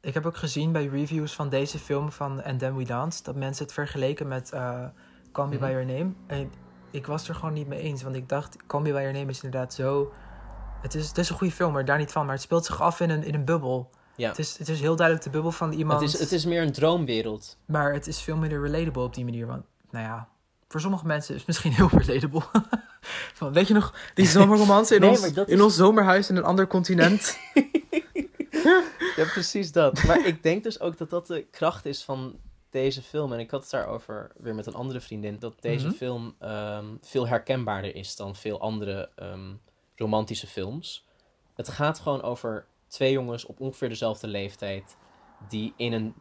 Ik 0.00 0.14
heb 0.14 0.26
ook 0.26 0.36
gezien 0.36 0.72
bij 0.72 0.86
reviews 0.86 1.32
van 1.32 1.48
deze 1.48 1.78
film 1.78 2.12
van 2.12 2.42
And 2.42 2.58
Then 2.58 2.76
We 2.76 2.84
Dance... 2.84 3.22
dat 3.22 3.36
mensen 3.36 3.64
het 3.64 3.74
vergeleken 3.74 4.28
met 4.28 4.52
eh 4.52 4.86
Call 5.32 5.46
Me 5.48 5.58
By 5.58 5.64
Mhm. 5.64 5.70
Your 5.72 5.86
Name. 5.86 6.10
En 6.26 6.52
ik 6.90 7.06
was 7.06 7.28
er 7.28 7.34
gewoon 7.34 7.52
niet 7.52 7.66
mee 7.68 7.80
eens, 7.80 8.02
want 8.02 8.16
ik 8.16 8.28
dacht... 8.28 8.56
Call 8.66 8.80
Me 8.80 8.88
By 8.92 8.98
Your 8.98 9.12
Name 9.12 9.30
is 9.30 9.42
inderdaad 9.42 9.74
zo... 9.74 10.12
Het 10.80 10.94
is, 10.94 11.08
het 11.08 11.18
is 11.18 11.28
een 11.30 11.36
goede 11.36 11.52
film, 11.52 11.72
maar 11.72 11.84
daar 11.84 11.98
niet 11.98 12.12
van. 12.12 12.24
Maar 12.24 12.34
het 12.34 12.42
speelt 12.44 12.64
zich 12.64 12.80
af 12.80 13.00
in 13.00 13.10
een, 13.10 13.24
in 13.24 13.34
een 13.34 13.44
bubbel. 13.44 13.90
Ja. 14.16 14.28
Het, 14.28 14.38
is, 14.38 14.58
het 14.58 14.68
is 14.68 14.80
heel 14.80 14.96
duidelijk 14.96 15.26
de 15.26 15.32
bubbel 15.32 15.52
van 15.52 15.72
iemand... 15.72 16.00
Het 16.00 16.12
is, 16.14 16.18
het 16.20 16.32
is 16.32 16.44
meer 16.44 16.62
een 16.62 16.72
droomwereld. 16.72 17.56
Maar 17.66 17.92
het 17.92 18.06
is 18.06 18.20
veel 18.20 18.36
minder 18.36 18.62
relatable 18.62 19.02
op 19.02 19.14
die 19.14 19.24
manier. 19.24 19.46
Want, 19.46 19.64
nou 19.90 20.04
ja, 20.04 20.28
voor 20.68 20.80
sommige 20.80 21.06
mensen 21.06 21.30
is 21.34 21.38
het 21.38 21.46
misschien 21.48 21.72
heel 21.72 21.88
relatable. 22.04 22.42
Van, 23.34 23.52
weet 23.52 23.68
je 23.68 23.74
nog, 23.74 23.94
die 24.14 24.26
zomerromance 24.36 24.94
in, 24.94 25.00
Nee, 25.00 25.10
ons, 25.10 25.22
in 25.32 25.46
is- 25.46 25.60
ons 25.60 25.76
zomerhuis 25.76 26.28
in 26.30 26.36
een 26.36 26.44
ander 26.44 26.66
continent? 26.66 27.38
Ja, 29.16 29.24
precies 29.32 29.72
dat. 29.72 30.02
Maar 30.04 30.26
ik 30.26 30.42
denk 30.42 30.62
dus 30.62 30.80
ook 30.80 30.98
dat 30.98 31.10
dat 31.10 31.26
de 31.26 31.46
kracht 31.50 31.86
is 31.86 32.04
van 32.04 32.36
deze 32.72 33.02
film, 33.02 33.32
en 33.32 33.38
ik 33.38 33.50
had 33.50 33.60
het 33.62 33.70
daarover 33.70 34.30
weer 34.36 34.54
met 34.54 34.66
een 34.66 34.74
andere 34.74 35.00
vriendin, 35.00 35.38
dat 35.38 35.54
deze 35.60 35.86
Mhm. 35.86 35.96
film 35.96 36.34
ehm, 36.38 36.86
veel 37.00 37.28
herkenbaarder 37.28 37.94
is 37.94 38.16
dan 38.16 38.36
veel 38.36 38.60
andere 38.60 39.10
ehm, 39.16 39.52
romantische 39.96 40.46
films. 40.46 41.06
Het 41.54 41.68
gaat 41.68 41.98
gewoon 42.00 42.22
over 42.22 42.66
twee 42.88 43.12
jongens 43.12 43.44
op 43.44 43.60
ongeveer 43.60 43.88
dezelfde 43.88 44.26
leeftijd 44.26 44.96
die 45.48 45.72
in 45.76 45.92
een 45.92 46.14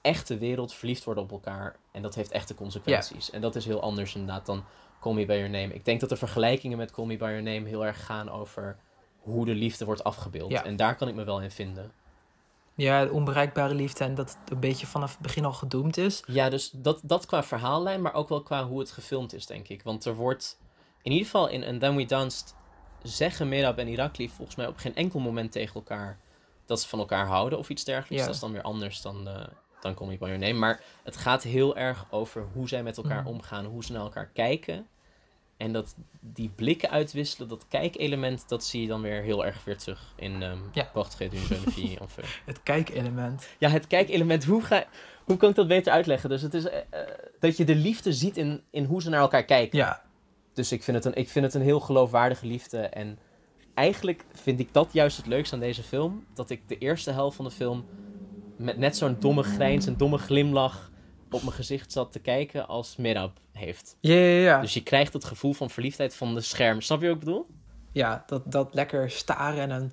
echte 0.00 0.38
wereld 0.38 0.74
verliefd 0.74 1.04
worden 1.04 1.24
op 1.24 1.30
elkaar. 1.30 1.76
En 1.92 2.02
dat 2.02 2.14
heeft 2.14 2.30
echte 2.30 2.54
consequenties. 2.54 3.30
En 3.30 3.40
dat 3.40 3.56
is 3.56 3.64
heel 3.64 3.80
anders 3.80 4.14
inderdaad 4.14 4.46
dan 4.46 4.64
Call 5.00 5.12
Me 5.14 5.26
By 5.26 5.32
Your 5.32 5.50
Name. 5.50 5.74
Ik 5.74 5.84
denk 5.84 6.00
dat 6.00 6.08
de 6.08 6.16
vergelijkingen 6.16 6.78
met 6.78 6.90
Call 6.90 7.06
Me 7.06 7.16
By 7.16 7.24
Your 7.24 7.42
Name 7.42 7.68
heel 7.68 7.86
erg 7.86 8.04
gaan 8.04 8.30
over 8.30 8.78
hoe 9.18 9.44
de 9.44 9.54
liefde 9.54 9.84
wordt 9.84 10.04
afgebeeld. 10.04 10.50
En 10.62 10.76
daar 10.76 10.96
kan 10.96 11.08
ik 11.08 11.14
me 11.14 11.24
wel 11.24 11.40
in 11.42 11.50
vinden. 11.50 11.92
Ja, 12.78 13.04
de 13.04 13.10
onbereikbare 13.12 13.74
liefde 13.74 14.04
en 14.04 14.14
dat 14.14 14.36
het 14.40 14.50
een 14.50 14.60
beetje 14.60 14.86
vanaf 14.86 15.12
het 15.12 15.20
begin 15.20 15.44
al 15.44 15.52
gedoemd 15.52 15.96
is. 15.96 16.22
Ja, 16.26 16.48
dus 16.50 16.70
dat, 16.70 17.00
dat 17.02 17.26
qua 17.26 17.42
verhaallijn, 17.42 18.02
maar 18.02 18.14
ook 18.14 18.28
wel 18.28 18.42
qua 18.42 18.66
hoe 18.66 18.78
het 18.78 18.90
gefilmd 18.90 19.32
is, 19.32 19.46
denk 19.46 19.68
ik. 19.68 19.82
Want 19.82 20.04
er 20.04 20.14
wordt, 20.14 20.58
in 21.02 21.10
ieder 21.12 21.26
geval 21.26 21.48
in 21.48 21.64
And 21.64 21.80
Then 21.80 21.96
We 21.96 22.04
Danced, 22.04 22.54
zeggen 23.02 23.48
Merab 23.48 23.78
en 23.78 23.88
Irakli 23.88 24.28
volgens 24.28 24.56
mij 24.56 24.66
op 24.66 24.76
geen 24.76 24.94
enkel 24.94 25.20
moment 25.20 25.52
tegen 25.52 25.74
elkaar 25.74 26.18
dat 26.66 26.80
ze 26.80 26.88
van 26.88 26.98
elkaar 26.98 27.26
houden 27.26 27.58
of 27.58 27.68
iets 27.68 27.84
dergelijks. 27.84 28.16
Ja. 28.20 28.24
Dat 28.24 28.34
is 28.34 28.40
dan 28.40 28.52
weer 28.52 28.62
anders 28.62 29.00
dan, 29.02 29.28
eh 29.28 29.44
dan 29.80 29.94
Call 29.94 30.06
Me 30.06 30.18
By 30.18 30.24
Your 30.24 30.38
Name. 30.38 30.58
Maar 30.58 30.80
het 31.04 31.16
gaat 31.16 31.42
heel 31.42 31.76
erg 31.76 32.06
over 32.10 32.46
hoe 32.52 32.68
zij 32.68 32.82
met 32.82 32.96
elkaar 32.96 33.20
Mhm. 33.22 33.28
omgaan, 33.28 33.64
hoe 33.64 33.84
ze 33.84 33.92
naar 33.92 34.02
elkaar 34.02 34.26
kijken. 34.26 34.86
En 35.58 35.72
dat 35.72 35.94
die 36.20 36.50
blikken 36.54 36.90
uitwisselen, 36.90 37.48
dat 37.48 37.64
kijkelement, 37.68 38.48
dat 38.48 38.64
zie 38.64 38.80
je 38.80 38.86
dan 38.86 39.02
weer 39.02 39.22
heel 39.22 39.46
erg 39.46 39.64
weer 39.64 39.76
terug 39.76 40.12
in 40.16 40.42
ehm 40.42 40.58
Ja. 40.72 40.88
D'une 41.18 41.70
fille. 41.72 41.98
Enfin. 42.00 42.24
Het 42.44 42.62
kijkelement. 42.62 43.48
Ja, 43.58 43.68
het 43.68 43.86
kijkelement, 43.86 44.44
hoe, 44.44 44.62
ga, 44.62 44.84
hoe 45.24 45.36
kan 45.36 45.50
ik 45.50 45.54
dat 45.54 45.68
beter 45.68 45.92
uitleggen? 45.92 46.28
Dus 46.28 46.42
het 46.42 46.54
is 46.54 46.68
eh, 46.68 46.78
eh, 46.90 47.08
dat 47.40 47.56
je 47.56 47.64
de 47.64 47.74
liefde 47.74 48.12
ziet 48.12 48.36
in, 48.36 48.62
in 48.70 48.84
hoe 48.84 49.02
ze 49.02 49.08
naar 49.10 49.20
elkaar 49.20 49.44
kijken. 49.44 49.78
Ja, 49.78 50.02
Dus 50.52 50.72
ik 50.72 50.82
vind, 50.82 50.96
het 50.96 51.06
een, 51.06 51.14
ik 51.14 51.28
vind 51.28 51.44
het 51.44 51.54
een 51.54 51.62
heel 51.62 51.80
geloofwaardige 51.80 52.46
liefde. 52.46 52.78
En 52.78 53.18
eigenlijk 53.74 54.24
vind 54.32 54.60
ik 54.60 54.72
dat 54.72 54.88
juist 54.92 55.16
het 55.16 55.26
leukste 55.26 55.54
aan 55.54 55.60
deze 55.60 55.82
film. 55.82 56.26
Dat 56.34 56.50
ik 56.50 56.68
de 56.68 56.78
eerste 56.78 57.10
helft 57.10 57.36
van 57.36 57.44
de 57.44 57.50
film 57.50 57.84
met 58.56 58.76
net 58.78 58.96
zo'n 58.96 59.16
domme 59.20 59.42
grijns 59.42 59.86
en 59.86 59.96
domme 59.96 60.18
glimlach 60.18 60.90
op 61.30 61.42
mijn 61.42 61.54
gezicht 61.54 61.92
zat 61.92 62.12
te 62.12 62.18
kijken 62.18 62.68
als 62.68 62.96
Mirab 62.96 63.38
heeft. 63.52 63.96
ja, 64.00 64.14
ja. 64.14 64.40
ja. 64.40 64.60
Dus 64.60 64.74
je 64.74 64.82
krijgt 64.82 65.12
het 65.12 65.24
gevoel 65.24 65.52
van 65.52 65.70
verliefdheid 65.70 66.14
van 66.14 66.34
de 66.34 66.40
scherm. 66.40 66.80
Snap 66.80 67.00
je 67.00 67.06
wat 67.06 67.14
ik 67.14 67.24
bedoel? 67.24 67.46
ja 67.92 68.24
dat, 68.26 68.42
dat 68.52 68.74
lekker 68.74 69.10
staren 69.10 69.60
en 69.60 69.68
dan 69.68 69.92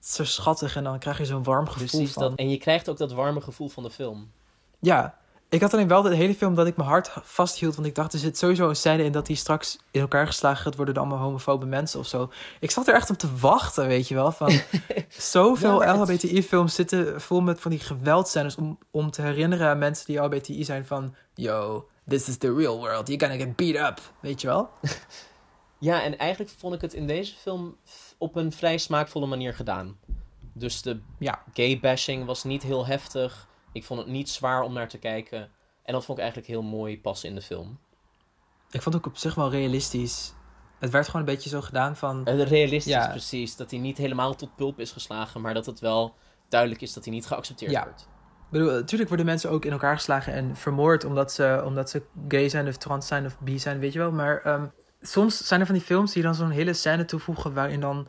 is 0.00 0.14
zo 0.14 0.24
schattig 0.24 0.76
en 0.76 0.84
dan 0.84 0.98
krijg 0.98 1.18
je 1.18 1.24
zo'n 1.24 1.42
warm 1.42 1.66
gevoel 1.66 1.86
Precies 1.86 2.12
van. 2.12 2.22
dat. 2.22 2.38
En 2.38 2.50
je 2.50 2.56
krijgt 2.58 2.88
ook 2.88 2.96
dat 2.96 3.12
warme 3.12 3.40
gevoel 3.40 3.68
van 3.68 3.82
de 3.82 3.90
film. 3.90 4.30
Ja, 4.78 5.18
ik 5.52 5.60
had 5.60 5.72
alleen 5.74 5.88
wel 5.88 6.02
de 6.02 6.14
hele 6.14 6.34
film 6.34 6.54
dat 6.54 6.66
ik 6.66 6.76
mijn 6.76 6.88
hart 6.88 7.10
vasthield. 7.22 7.74
Want 7.74 7.86
ik 7.86 7.94
dacht, 7.94 8.12
er 8.12 8.18
zit 8.18 8.38
sowieso 8.38 8.68
een 8.68 8.76
scène 8.76 9.04
in 9.04 9.12
dat 9.12 9.26
hij 9.26 9.36
straks 9.36 9.78
in 9.90 10.00
elkaar 10.00 10.26
geslagen 10.26 10.62
gaat 10.62 10.76
worden 10.76 10.94
door 10.94 11.02
allemaal 11.04 11.22
homofobe 11.22 11.66
mensen 11.66 12.00
of 12.00 12.06
zo. 12.06 12.30
Ik 12.60 12.70
zat 12.70 12.88
er 12.88 12.94
echt 12.94 13.10
op 13.10 13.16
te 13.18 13.36
wachten, 13.36 13.86
weet 13.86 14.08
je 14.08 14.14
wel. 14.14 14.32
Van 14.32 14.52
zoveel 15.08 15.82
Ja, 15.82 15.96
LHBTI-films 15.96 16.74
zitten 16.74 17.20
vol 17.20 17.40
met 17.40 17.60
van 17.60 17.70
die 17.70 17.80
geweldscènes 17.80 18.56
om, 18.56 18.78
om 18.90 19.10
te 19.10 19.22
herinneren 19.22 19.68
aan 19.68 19.78
mensen 19.78 20.06
die 20.06 20.18
LHBTI 20.18 20.64
zijn 20.64 20.86
van... 20.86 21.14
Yo, 21.34 21.88
this 22.08 22.28
is 22.28 22.36
the 22.36 22.54
real 22.54 22.78
world. 22.78 23.08
You're 23.08 23.26
gonna 23.26 23.44
get 23.44 23.56
beat 23.56 23.88
up. 23.90 24.00
Weet 24.20 24.40
je 24.40 24.46
wel? 24.46 24.68
Ja, 25.78 26.02
en 26.02 26.18
eigenlijk 26.18 26.52
vond 26.58 26.74
ik 26.74 26.80
het 26.80 26.94
in 26.94 27.06
deze 27.06 27.34
film 27.34 27.76
op 28.18 28.36
een 28.36 28.52
vrij 28.52 28.78
smaakvolle 28.78 29.26
manier 29.26 29.54
gedaan. 29.54 29.96
Dus 30.52 30.82
de 30.82 31.00
Ja. 31.18 31.42
gay 31.54 31.78
bashing 31.80 32.24
was 32.24 32.44
niet 32.44 32.62
heel 32.62 32.86
heftig. 32.86 33.46
Ik 33.72 33.84
vond 33.84 34.00
het 34.00 34.08
niet 34.08 34.28
zwaar 34.30 34.62
om 34.62 34.72
naar 34.72 34.88
te 34.88 34.98
kijken. 34.98 35.50
En 35.82 35.92
dat 35.92 36.04
vond 36.04 36.18
ik 36.18 36.24
eigenlijk 36.24 36.52
heel 36.52 36.62
mooi 36.62 37.00
passen 37.00 37.28
in 37.28 37.34
de 37.34 37.40
film. 37.42 37.78
Ik 38.70 38.82
vond 38.82 38.94
het 38.94 39.04
ook 39.04 39.10
op 39.12 39.16
zich 39.18 39.34
wel 39.34 39.50
realistisch. 39.50 40.34
Het 40.78 40.90
werd 40.90 41.06
gewoon 41.06 41.20
een 41.20 41.32
beetje 41.34 41.48
zo 41.50 41.60
gedaan 41.60 41.96
van... 41.96 42.26
Eh, 42.26 42.42
realistisch, 42.42 42.92
Ja. 42.92 43.08
precies. 43.08 43.56
Dat 43.56 43.70
hij 43.70 43.80
niet 43.80 43.96
helemaal 43.98 44.34
tot 44.34 44.56
pulp 44.56 44.80
is 44.80 44.92
geslagen, 44.92 45.40
maar 45.40 45.54
dat 45.54 45.66
het 45.66 45.80
wel 45.80 46.14
duidelijk 46.48 46.80
is 46.80 46.92
dat 46.92 47.04
hij 47.04 47.12
niet 47.12 47.26
geaccepteerd 47.26 47.70
Ja. 47.70 47.84
wordt. 47.84 48.00
Ik 48.00 48.58
bedoel, 48.58 48.70
natuurlijk 48.72 49.08
worden 49.08 49.26
mensen 49.26 49.50
ook 49.50 49.64
in 49.64 49.72
elkaar 49.72 49.96
geslagen 49.96 50.32
en 50.32 50.56
vermoord 50.56 51.04
omdat 51.04 51.32
ze, 51.32 51.62
omdat 51.66 51.90
ze 51.90 52.02
gay 52.28 52.48
zijn 52.48 52.68
of 52.68 52.76
trans 52.76 53.06
zijn 53.06 53.26
of 53.26 53.38
bi 53.40 53.58
zijn, 53.58 53.78
weet 53.78 53.92
je 53.92 53.98
wel. 53.98 54.12
Maar 54.12 54.40
ehm, 54.40 54.66
soms 55.00 55.46
zijn 55.46 55.60
er 55.60 55.66
van 55.66 55.74
die 55.74 55.84
films 55.84 56.12
die 56.12 56.22
dan 56.22 56.34
zo'n 56.34 56.50
hele 56.50 56.72
scène 56.72 57.04
toevoegen 57.04 57.54
waarin 57.54 57.80
dan 57.80 58.06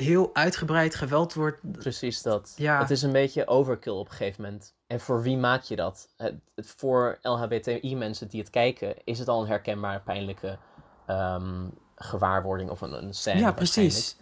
heel 0.00 0.30
uitgebreid 0.34 0.94
geweld 0.94 1.34
wordt. 1.34 1.72
Precies 1.72 2.22
dat. 2.22 2.54
Ja. 2.56 2.78
Het 2.80 2.90
is 2.90 3.02
een 3.02 3.12
beetje 3.12 3.46
overkill 3.46 3.92
op 3.92 4.06
een 4.08 4.14
gegeven 4.14 4.42
moment. 4.42 4.74
En 4.86 5.00
voor 5.00 5.22
wie 5.22 5.36
maak 5.36 5.62
je 5.62 5.76
dat? 5.76 6.08
Het, 6.16 6.34
het- 6.54 6.74
voor 6.76 7.18
LHBTI-mensen 7.22 8.28
die 8.28 8.40
het 8.40 8.50
kijken, 8.50 8.94
is 9.04 9.18
het 9.18 9.28
al 9.28 9.40
een 9.40 9.46
herkenbare 9.48 10.00
pijnlijke 10.00 10.58
ehm, 11.06 11.68
gewaarwording 11.96 12.70
of 12.70 12.80
een, 12.80 13.02
een 13.04 13.14
scène. 13.14 13.40
ja, 13.40 13.52
precies. 13.52 14.16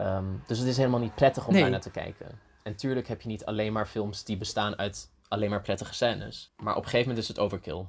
Um, 0.00 0.42
dus 0.46 0.58
het 0.58 0.68
is 0.68 0.76
helemaal 0.76 1.00
niet 1.00 1.14
prettig 1.14 1.46
om 1.46 1.52
Nee. 1.52 1.62
daar 1.62 1.70
naar 1.70 1.80
te 1.80 1.90
kijken. 1.90 2.40
En 2.62 2.76
tuurlijk 2.76 3.08
heb 3.08 3.20
je 3.22 3.28
niet 3.28 3.44
alleen 3.44 3.72
maar 3.72 3.86
films 3.86 4.24
die 4.24 4.36
bestaan 4.36 4.78
uit 4.78 5.10
alleen 5.28 5.50
maar 5.50 5.62
prettige 5.62 5.94
scènes. 5.94 6.52
Maar 6.56 6.72
op 6.76 6.82
een 6.82 6.88
gegeven 6.88 7.06
moment 7.06 7.22
is 7.22 7.28
het 7.28 7.38
overkill. 7.38 7.84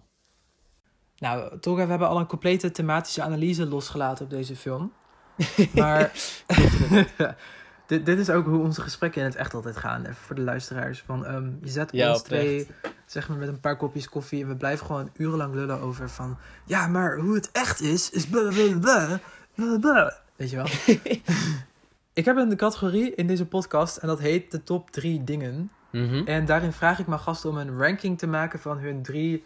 Nou, 1.17 1.59
Tolga, 1.59 1.83
we 1.83 1.89
hebben 1.89 2.07
al 2.07 2.19
een 2.19 2.25
complete 2.27 2.71
thematische 2.71 3.21
analyse 3.21 3.65
losgelaten 3.65 4.23
op 4.25 4.29
deze 4.31 4.55
film. 4.55 4.93
Maar 5.73 6.11
dit, 7.87 8.05
dit 8.05 8.19
is 8.19 8.29
ook 8.29 8.45
hoe 8.45 8.63
onze 8.63 8.81
gesprekken 8.81 9.21
in 9.21 9.27
het 9.27 9.35
echt 9.35 9.53
altijd 9.53 9.77
gaan. 9.77 10.01
Even 10.01 10.15
voor 10.15 10.35
de 10.35 10.41
luisteraars. 10.41 11.03
Van, 11.05 11.25
ehm, 11.25 11.49
je 11.61 11.69
zet 11.69 11.91
Ja, 11.91 12.11
ons 12.11 12.21
twee, 12.21 12.67
zeg 13.05 13.29
maar 13.29 13.37
met 13.37 13.47
een 13.47 13.59
paar 13.59 13.77
kopjes 13.77 14.09
koffie. 14.09 14.41
En 14.41 14.47
we 14.47 14.55
blijven 14.55 14.85
gewoon 14.85 15.09
urenlang 15.17 15.53
lullen 15.53 15.79
over 15.79 16.09
van... 16.09 16.37
Ja, 16.65 16.87
maar 16.87 17.17
hoe 17.17 17.35
het 17.35 17.49
echt 17.51 17.81
is, 17.81 18.09
is 18.09 18.27
blablabla. 18.27 19.19
blablabla." 19.55 20.21
Weet 20.35 20.49
je 20.49 20.55
wel? 20.55 20.67
ik 22.13 22.25
heb 22.25 22.37
een 22.37 22.57
categorie 22.57 23.15
in 23.15 23.27
deze 23.27 23.45
podcast 23.45 23.97
en 23.97 24.07
dat 24.07 24.19
heet 24.19 24.51
de 24.51 24.63
top 24.63 24.91
drie 24.91 25.23
dingen. 25.23 25.71
Mhm. 25.89 26.25
En 26.25 26.45
daarin 26.45 26.73
vraag 26.73 26.99
ik 26.99 27.07
mijn 27.07 27.19
gasten 27.19 27.49
om 27.49 27.57
een 27.57 27.77
ranking 27.77 28.17
te 28.17 28.27
maken 28.27 28.59
van 28.59 28.77
hun 28.77 29.01
drie 29.01 29.43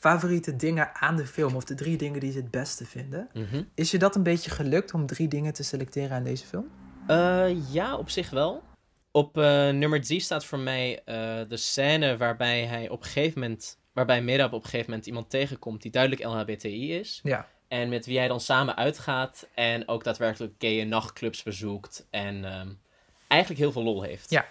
favoriete 0.00 0.56
dingen 0.56 0.94
aan 0.94 1.16
de 1.16 1.26
film. 1.26 1.54
Of 1.56 1.64
de 1.64 1.74
drie 1.74 1.96
dingen 1.96 2.20
die 2.20 2.32
ze 2.32 2.38
het 2.38 2.50
beste 2.50 2.86
vinden. 2.86 3.28
Mhm. 3.32 3.62
Is 3.74 3.90
je 3.90 3.98
dat 3.98 4.16
een 4.16 4.22
beetje 4.22 4.50
gelukt 4.50 4.94
om 4.94 5.06
drie 5.06 5.28
dingen 5.28 5.52
te 5.52 5.62
selecteren 5.62 6.16
aan 6.16 6.24
deze 6.24 6.46
film? 6.46 6.70
Eh, 7.06 7.72
ja, 7.72 7.96
op 7.96 8.10
zich 8.10 8.30
wel. 8.30 8.62
Op 9.10 9.38
eh, 9.38 9.70
nummer 9.70 10.00
3 10.00 10.20
staat 10.20 10.44
voor 10.44 10.58
mij 10.58 11.02
eh, 11.04 11.14
de 11.48 11.56
scène 11.56 12.16
waarbij 12.16 12.64
hij 12.64 12.88
op 12.88 13.00
een 13.00 13.06
gegeven 13.06 13.40
moment, 13.40 13.78
waarbij 13.92 14.22
Mirab 14.22 14.52
op 14.52 14.62
een 14.62 14.68
gegeven 14.68 14.90
moment 14.90 15.06
iemand 15.06 15.30
tegenkomt 15.30 15.82
die 15.82 15.90
duidelijk 15.90 16.24
LHBTI 16.24 16.94
is. 16.94 17.20
Ja. 17.22 17.48
En 17.68 17.88
met 17.88 18.06
wie 18.06 18.18
hij 18.18 18.28
dan 18.28 18.40
samen 18.40 18.76
uitgaat 18.76 19.48
en 19.54 19.88
ook 19.88 20.04
daadwerkelijk 20.04 20.54
gaye 20.58 20.84
nachtclubs 20.84 21.42
bezoekt 21.42 22.06
en 22.10 22.44
ehm, 22.44 22.68
eigenlijk 23.26 23.60
heel 23.60 23.72
veel 23.72 23.82
lol 23.82 24.02
heeft. 24.02 24.30
Ja. 24.30 24.46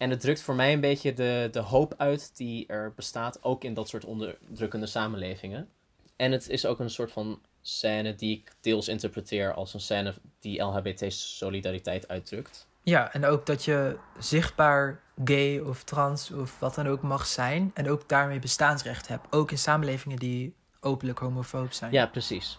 En 0.00 0.10
het 0.10 0.20
drukt 0.20 0.42
voor 0.42 0.54
mij 0.54 0.72
een 0.72 0.80
beetje 0.80 1.12
de, 1.12 1.48
de 1.52 1.60
hoop 1.60 1.94
uit 1.96 2.36
die 2.36 2.66
er 2.66 2.92
bestaat, 2.96 3.44
ook 3.44 3.64
in 3.64 3.74
dat 3.74 3.88
soort 3.88 4.04
onderdrukkende 4.04 4.86
samenlevingen. 4.86 5.68
En 6.16 6.32
het 6.32 6.48
is 6.48 6.66
ook 6.66 6.78
een 6.78 6.90
soort 6.90 7.12
van 7.12 7.40
scène 7.62 8.14
die 8.14 8.36
ik 8.36 8.52
deels 8.60 8.88
interpreteer 8.88 9.54
als 9.54 9.74
een 9.74 9.80
scène 9.80 10.14
die 10.38 10.62
LHBT-solidariteit 10.62 12.08
uitdrukt. 12.08 12.66
Ja, 12.82 13.12
en 13.12 13.24
ook 13.24 13.46
dat 13.46 13.64
je 13.64 13.96
zichtbaar 14.18 15.00
gay 15.24 15.58
of 15.58 15.84
trans 15.84 16.30
of 16.30 16.58
wat 16.58 16.74
dan 16.74 16.86
ook 16.86 17.02
mag 17.02 17.26
zijn. 17.26 17.70
En 17.74 17.90
ook 17.90 18.08
daarmee 18.08 18.38
bestaansrecht 18.38 19.08
hebt. 19.08 19.26
Ook 19.30 19.50
in 19.50 19.58
samenlevingen 19.58 20.18
die 20.18 20.54
openlijk 20.80 21.18
homofoob 21.18 21.72
zijn. 21.72 21.92
Ja, 21.92 22.06
precies. 22.06 22.58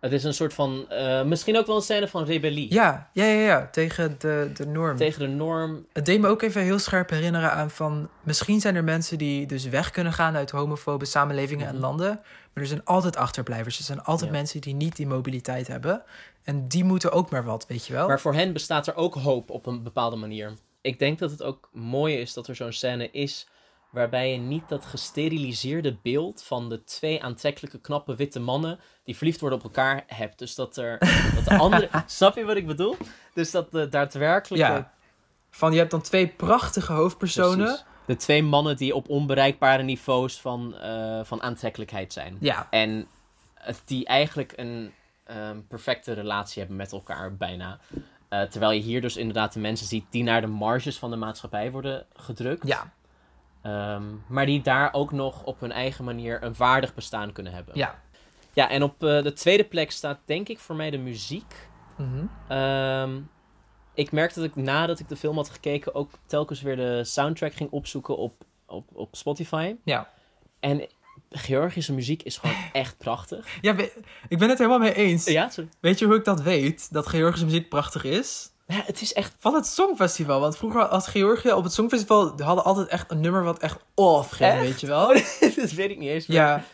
Het 0.00 0.12
is 0.12 0.24
een 0.24 0.34
soort 0.34 0.54
van, 0.54 0.90
eh, 0.90 1.22
misschien 1.22 1.56
ook 1.58 1.66
wel 1.66 1.76
een 1.76 1.82
scène 1.82 2.08
van 2.08 2.24
rebellie. 2.24 2.72
ja, 2.74 3.10
ja, 3.12 3.24
ja, 3.24 3.40
ja, 3.40 3.68
tegen 3.72 4.14
de, 4.18 4.50
de 4.54 4.66
norm. 4.66 4.96
Tegen 4.96 5.20
de 5.20 5.26
norm. 5.28 5.86
Het 5.92 6.06
deed 6.06 6.20
me 6.20 6.28
ook 6.28 6.42
even 6.42 6.62
heel 6.62 6.78
scherp 6.78 7.10
herinneren 7.10 7.52
aan 7.52 7.70
van... 7.70 8.08
Misschien 8.22 8.60
zijn 8.60 8.76
er 8.76 8.84
mensen 8.84 9.18
die 9.18 9.46
dus 9.46 9.64
weg 9.68 9.90
kunnen 9.90 10.12
gaan 10.12 10.36
uit 10.36 10.50
homofobe 10.50 11.04
samenlevingen 11.04 11.66
en 11.66 11.72
Mhm. 11.74 11.82
landen. 11.82 12.08
Maar 12.52 12.62
er 12.62 12.66
zijn 12.66 12.84
altijd 12.84 13.16
achterblijvers. 13.16 13.78
Er 13.78 13.84
zijn 13.84 14.02
altijd 14.02 14.30
Ja. 14.30 14.36
mensen 14.36 14.60
die 14.60 14.74
niet 14.74 14.96
die 14.96 15.06
mobiliteit 15.06 15.66
hebben. 15.66 16.02
En 16.42 16.68
die 16.68 16.84
moeten 16.84 17.12
ook 17.12 17.30
maar 17.30 17.44
wat, 17.44 17.66
weet 17.66 17.86
je 17.86 17.92
wel? 17.92 18.06
Maar 18.08 18.20
voor 18.20 18.34
hen 18.34 18.52
bestaat 18.52 18.86
er 18.86 18.94
ook 18.96 19.14
hoop 19.14 19.50
op 19.50 19.66
een 19.66 19.82
bepaalde 19.82 20.16
manier. 20.16 20.52
Ik 20.80 20.98
denk 20.98 21.18
dat 21.18 21.30
het 21.30 21.42
ook 21.42 21.68
mooi 21.72 22.16
is 22.16 22.32
dat 22.32 22.48
er 22.48 22.56
zo'n 22.56 22.72
scène 22.72 23.10
is 23.10 23.48
waarbij 23.90 24.32
je 24.32 24.38
niet 24.38 24.68
dat 24.68 24.84
gesteriliseerde 24.86 25.96
beeld 26.02 26.42
van 26.42 26.68
de 26.68 26.84
twee 26.84 27.22
aantrekkelijke 27.22 27.80
knappe 27.80 28.16
witte 28.16 28.40
mannen 28.40 28.78
die 29.04 29.16
verliefd 29.16 29.40
worden 29.40 29.58
op 29.58 29.64
elkaar 29.64 30.04
hebt. 30.06 30.38
Dus 30.38 30.54
dat 30.54 30.76
er 30.76 30.98
dat 31.34 31.44
de 31.44 31.58
andere. 31.58 31.88
snap 32.06 32.36
je 32.36 32.44
wat 32.44 32.56
ik 32.56 32.66
bedoel? 32.66 32.96
Dus 33.34 33.50
dat 33.50 33.72
de 33.72 33.88
daadwerkelijke. 33.88 34.66
ja. 34.66 34.92
Van 35.50 35.72
je 35.72 35.78
hebt 35.78 35.90
dan 35.90 36.00
twee 36.00 36.26
prachtige 36.28 36.92
hoofdpersonen. 36.92 37.66
Precies. 37.66 37.84
De 38.06 38.16
twee 38.16 38.42
mannen 38.42 38.76
die 38.76 38.94
op 38.94 39.08
onbereikbare 39.08 39.82
niveaus 39.82 40.40
van, 40.40 40.74
eh, 40.78 41.20
van 41.24 41.42
aantrekkelijkheid 41.42 42.12
zijn. 42.12 42.36
Ja, 42.40 42.66
En 42.70 43.06
die 43.84 44.06
eigenlijk 44.06 44.52
een 44.56 44.92
ehm, 45.24 45.60
perfecte 45.68 46.12
relatie 46.12 46.58
hebben 46.58 46.76
met 46.76 46.92
elkaar, 46.92 47.36
bijna. 47.36 47.78
Eh, 48.28 48.42
terwijl 48.42 48.72
je 48.72 48.80
hier 48.80 49.00
dus 49.00 49.16
inderdaad 49.16 49.52
de 49.52 49.60
mensen 49.60 49.86
ziet 49.86 50.04
die 50.10 50.22
naar 50.22 50.40
de 50.40 50.46
marges 50.46 50.98
van 50.98 51.10
de 51.10 51.16
maatschappij 51.16 51.70
worden 51.70 52.06
gedrukt. 52.16 52.66
ja. 52.66 52.92
Ehm, 53.62 54.04
maar 54.26 54.46
die 54.46 54.62
daar 54.62 54.92
ook 54.92 55.12
nog 55.12 55.44
op 55.44 55.60
hun 55.60 55.72
eigen 55.72 56.04
manier 56.04 56.42
een 56.42 56.54
waardig 56.56 56.94
bestaan 56.94 57.32
kunnen 57.32 57.52
hebben. 57.52 57.76
Ja. 57.76 57.98
Ja, 58.52 58.70
en 58.70 58.82
op 58.82 59.04
eh, 59.04 59.22
de 59.22 59.32
tweede 59.32 59.64
plek 59.64 59.90
staat 59.90 60.18
denk 60.24 60.48
ik 60.48 60.58
voor 60.58 60.76
mij 60.76 60.90
de 60.90 60.98
muziek. 60.98 61.68
Mhm. 61.96 62.26
Ehm, 62.48 63.20
ik 63.94 64.12
merkte 64.12 64.40
dat 64.40 64.48
ik 64.48 64.56
nadat 64.56 64.98
ik 64.98 65.08
de 65.08 65.16
film 65.16 65.36
had 65.36 65.48
gekeken 65.48 65.94
ook 65.94 66.10
telkens 66.26 66.62
weer 66.62 66.76
de 66.76 67.04
soundtrack 67.04 67.54
ging 67.54 67.70
opzoeken 67.70 68.16
op, 68.16 68.34
op, 68.66 68.84
op 68.92 69.16
Spotify. 69.16 69.76
Ja. 69.84 70.08
En 70.60 70.86
Georgische 71.30 71.92
muziek 71.92 72.22
is 72.22 72.36
gewoon 72.36 72.56
echt 72.72 72.98
prachtig. 72.98 73.46
Ja, 73.60 73.76
ik 74.28 74.38
ben 74.38 74.48
het 74.48 74.58
helemaal 74.58 74.78
mee 74.78 74.94
eens. 74.94 75.24
Ja, 75.24 75.48
sorry. 75.48 75.70
Weet 75.80 75.98
je 75.98 76.04
hoe 76.04 76.14
ik 76.14 76.24
dat 76.24 76.42
weet? 76.42 76.92
Dat 76.92 77.06
Georgische 77.06 77.46
muziek 77.46 77.68
prachtig 77.68 78.04
is? 78.04 78.50
Ja, 78.70 78.82
het 78.86 79.00
is 79.00 79.12
echt... 79.12 79.34
Van 79.38 79.54
het 79.54 79.66
Songfestival. 79.66 80.40
Want 80.40 80.56
vroeger 80.56 80.86
als 80.88 81.06
Georgië 81.08 81.52
op 81.52 81.64
het 81.64 81.72
Songfestival 81.72 82.36
die 82.36 82.44
hadden 82.44 82.64
altijd 82.64 82.88
echt 82.88 83.10
een 83.10 83.20
nummer 83.20 83.42
wat 83.44 83.58
echt 83.58 83.78
off 83.94 84.30
ging, 84.30 84.50
Echt? 84.52 84.60
weet 84.60 84.80
je 84.80 84.86
wel? 84.86 85.06
dat 85.56 85.70
weet 85.70 85.90
ik 85.90 85.98
niet 85.98 86.08
eens. 86.08 86.26
maar- 86.26 86.36
Ja. 86.36 86.64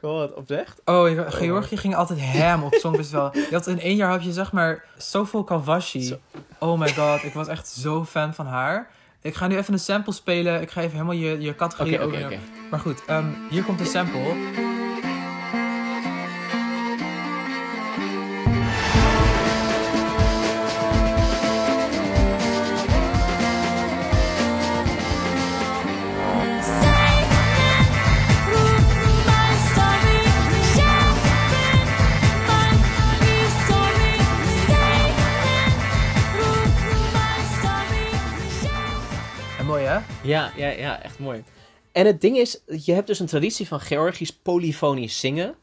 God, 0.00 0.34
oprecht? 0.34 0.80
Oh, 0.84 1.10
ja, 1.10 1.30
Georgië 1.30 1.76
ging 1.76 1.96
altijd 1.96 2.20
ham 2.20 2.62
op 2.62 2.70
het 2.70 2.80
Songfestival. 2.80 3.30
Je 3.36 3.46
had 3.50 3.66
in 3.66 3.80
één 3.80 3.96
jaar 3.96 4.10
had 4.10 4.24
je 4.24 4.32
zeg 4.32 4.52
maar 4.52 4.84
Sofo 4.98 5.44
Kalvashi. 5.44 6.02
Zo. 6.02 6.16
Oh 6.58 6.78
my 6.78 6.88
god, 6.94 7.22
ik 7.22 7.32
was 7.32 7.48
echt 7.48 7.68
zo 7.68 8.04
fan 8.04 8.34
van 8.34 8.46
haar. 8.46 8.90
Ik 9.20 9.34
ga 9.34 9.46
nu 9.46 9.56
even 9.56 9.72
een 9.72 9.78
sample 9.78 10.12
spelen. 10.12 10.60
Ik 10.60 10.70
ga 10.70 10.80
even 10.80 10.92
helemaal 10.92 11.14
je, 11.14 11.40
je 11.40 11.54
categorie 11.54 12.04
oké. 12.06 12.38
Maar 12.70 12.80
goed, 12.80 13.04
ehm, 13.06 13.26
hier 13.50 13.62
komt 13.64 13.78
de 13.78 13.84
sample. 13.84 14.34
Ja, 40.32 40.52
ja, 40.56 40.68
ja, 40.68 41.02
echt 41.02 41.18
mooi. 41.18 41.44
En 41.92 42.06
het 42.06 42.20
ding 42.20 42.36
is, 42.36 42.60
je 42.66 42.92
hebt 42.92 43.06
dus 43.06 43.18
een 43.18 43.26
traditie 43.26 43.68
van 43.68 43.80
Georgisch 43.80 44.32
polyfonisch 44.32 45.20
zingen. 45.20 45.54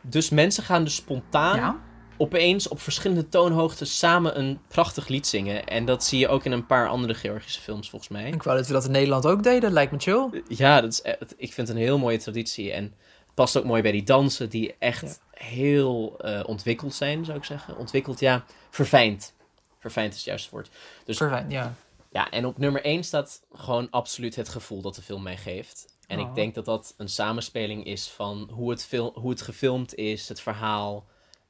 Dus 0.00 0.30
mensen 0.30 0.62
gaan 0.62 0.84
dus 0.84 0.94
spontaan 0.94 1.56
Ja. 1.56 1.80
opeens 2.16 2.68
op 2.68 2.80
verschillende 2.80 3.28
toonhoogtes 3.28 3.98
samen 3.98 4.38
een 4.38 4.58
prachtig 4.68 5.08
lied 5.08 5.26
zingen. 5.26 5.64
En 5.66 5.84
dat 5.84 6.04
zie 6.04 6.18
je 6.18 6.28
ook 6.28 6.44
in 6.44 6.52
een 6.52 6.66
paar 6.66 6.88
andere 6.88 7.14
Georgische 7.14 7.60
films 7.60 7.90
volgens 7.90 8.10
mij. 8.10 8.26
Ik 8.30 8.42
wou 8.42 8.56
dat 8.56 8.66
we 8.66 8.72
dat 8.72 8.84
in 8.84 8.90
Nederland 8.90 9.26
ook 9.26 9.42
deden. 9.42 9.72
Lijkt 9.72 9.92
me 9.92 9.98
chill. 9.98 10.42
Ja, 10.48 10.80
dat 10.80 10.92
is, 10.92 11.02
echt- 11.02 11.34
ik 11.36 11.52
vind 11.52 11.68
het 11.68 11.76
een 11.76 11.82
heel 11.82 11.98
mooie 11.98 12.18
traditie. 12.18 12.72
En 12.72 12.82
het 12.84 13.34
past 13.34 13.56
ook 13.56 13.64
mooi 13.64 13.82
bij 13.82 13.92
die 13.92 14.02
dansen 14.02 14.48
die 14.48 14.74
echt 14.78 15.20
heel 15.30 16.14
eh, 16.18 16.40
ontwikkeld 16.46 16.94
zijn, 16.94 17.24
zou 17.24 17.38
ik 17.38 17.44
zeggen. 17.44 17.76
Ontwikkeld, 17.76 18.20
ja, 18.20 18.44
verfijnd. 18.70 19.34
Verfijnd 19.78 20.10
is 20.10 20.16
het 20.18 20.26
juiste 20.26 20.48
woord. 20.50 20.70
Dus 21.04 21.16
Verfijn, 21.16 21.50
ja. 21.50 21.74
Ja, 22.10 22.30
en 22.30 22.46
op 22.46 22.58
nummer 22.58 22.84
1 22.84 23.04
staat 23.04 23.42
gewoon 23.52 23.90
absoluut 23.90 24.36
het 24.36 24.48
gevoel 24.48 24.82
dat 24.82 24.94
de 24.94 25.02
film 25.02 25.22
mij 25.22 25.36
geeft. 25.36 25.98
En 26.06 26.20
Oh. 26.20 26.28
ik 26.28 26.34
denk 26.34 26.54
dat 26.54 26.64
dat 26.64 26.94
een 26.96 27.08
samenspeling 27.08 27.84
is 27.84 28.08
van 28.08 28.50
hoe 28.52 28.70
het, 28.70 28.84
fil- 28.84 29.12
hoe 29.14 29.30
het 29.30 29.42
gefilmd 29.42 29.94
is, 29.94 30.28
het 30.28 30.40
verhaal 30.40 31.06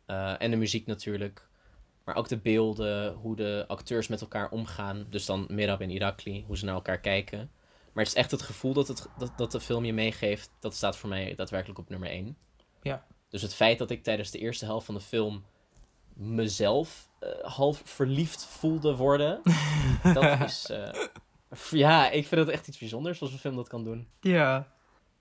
eh, 0.07 0.43
en 0.43 0.51
de 0.51 0.57
muziek 0.57 0.87
natuurlijk. 0.87 1.49
Maar 2.05 2.17
ook 2.17 2.29
de 2.29 2.39
beelden, 2.39 3.13
hoe 3.15 3.37
de 3.37 3.65
acteurs 3.69 4.09
met 4.09 4.21
elkaar 4.21 4.51
omgaan. 4.51 5.07
Dus 5.11 5.27
dan 5.27 5.47
Mirab 5.51 5.81
en 5.81 5.91
Irakli, 5.91 6.45
hoe 6.47 6.57
ze 6.59 6.65
naar 6.65 6.75
elkaar 6.75 7.01
kijken. 7.01 7.51
Maar 7.93 8.05
het 8.05 8.13
is 8.13 8.19
echt 8.19 8.31
het 8.31 8.43
gevoel 8.43 8.73
dat, 8.73 8.89
het, 8.89 9.07
dat, 9.19 9.33
dat 9.39 9.53
de 9.53 9.61
film 9.61 9.85
je 9.85 9.93
meegeeft, 9.93 10.51
dat 10.59 10.75
staat 10.75 10.97
voor 10.97 11.09
mij 11.09 11.35
daadwerkelijk 11.35 11.79
op 11.79 11.89
nummer 11.89 12.09
1. 12.09 12.37
Ja. 12.83 13.07
Dus 13.29 13.43
het 13.43 13.55
feit 13.55 13.79
dat 13.79 13.91
ik 13.91 14.03
tijdens 14.03 14.31
de 14.31 14.39
eerste 14.39 14.65
helft 14.65 14.87
van 14.87 14.95
de 14.95 15.01
film 15.01 15.45
mezelf 16.15 17.09
half 17.43 17.83
verliefd 17.85 18.47
voelde 18.47 18.97
worden, 18.97 19.41
dat 20.15 20.41
is. 20.41 20.71
eh, 20.71 20.89
ja, 21.71 22.11
ik 22.11 22.27
vind 22.27 22.41
het 22.41 22.51
echt 22.51 22.69
iets 22.69 22.79
bijzonders 22.79 23.21
als 23.21 23.33
een 23.33 23.39
film 23.39 23.57
dat 23.57 23.69
kan 23.69 23.85
doen. 23.85 24.09
Ja. 24.21 24.67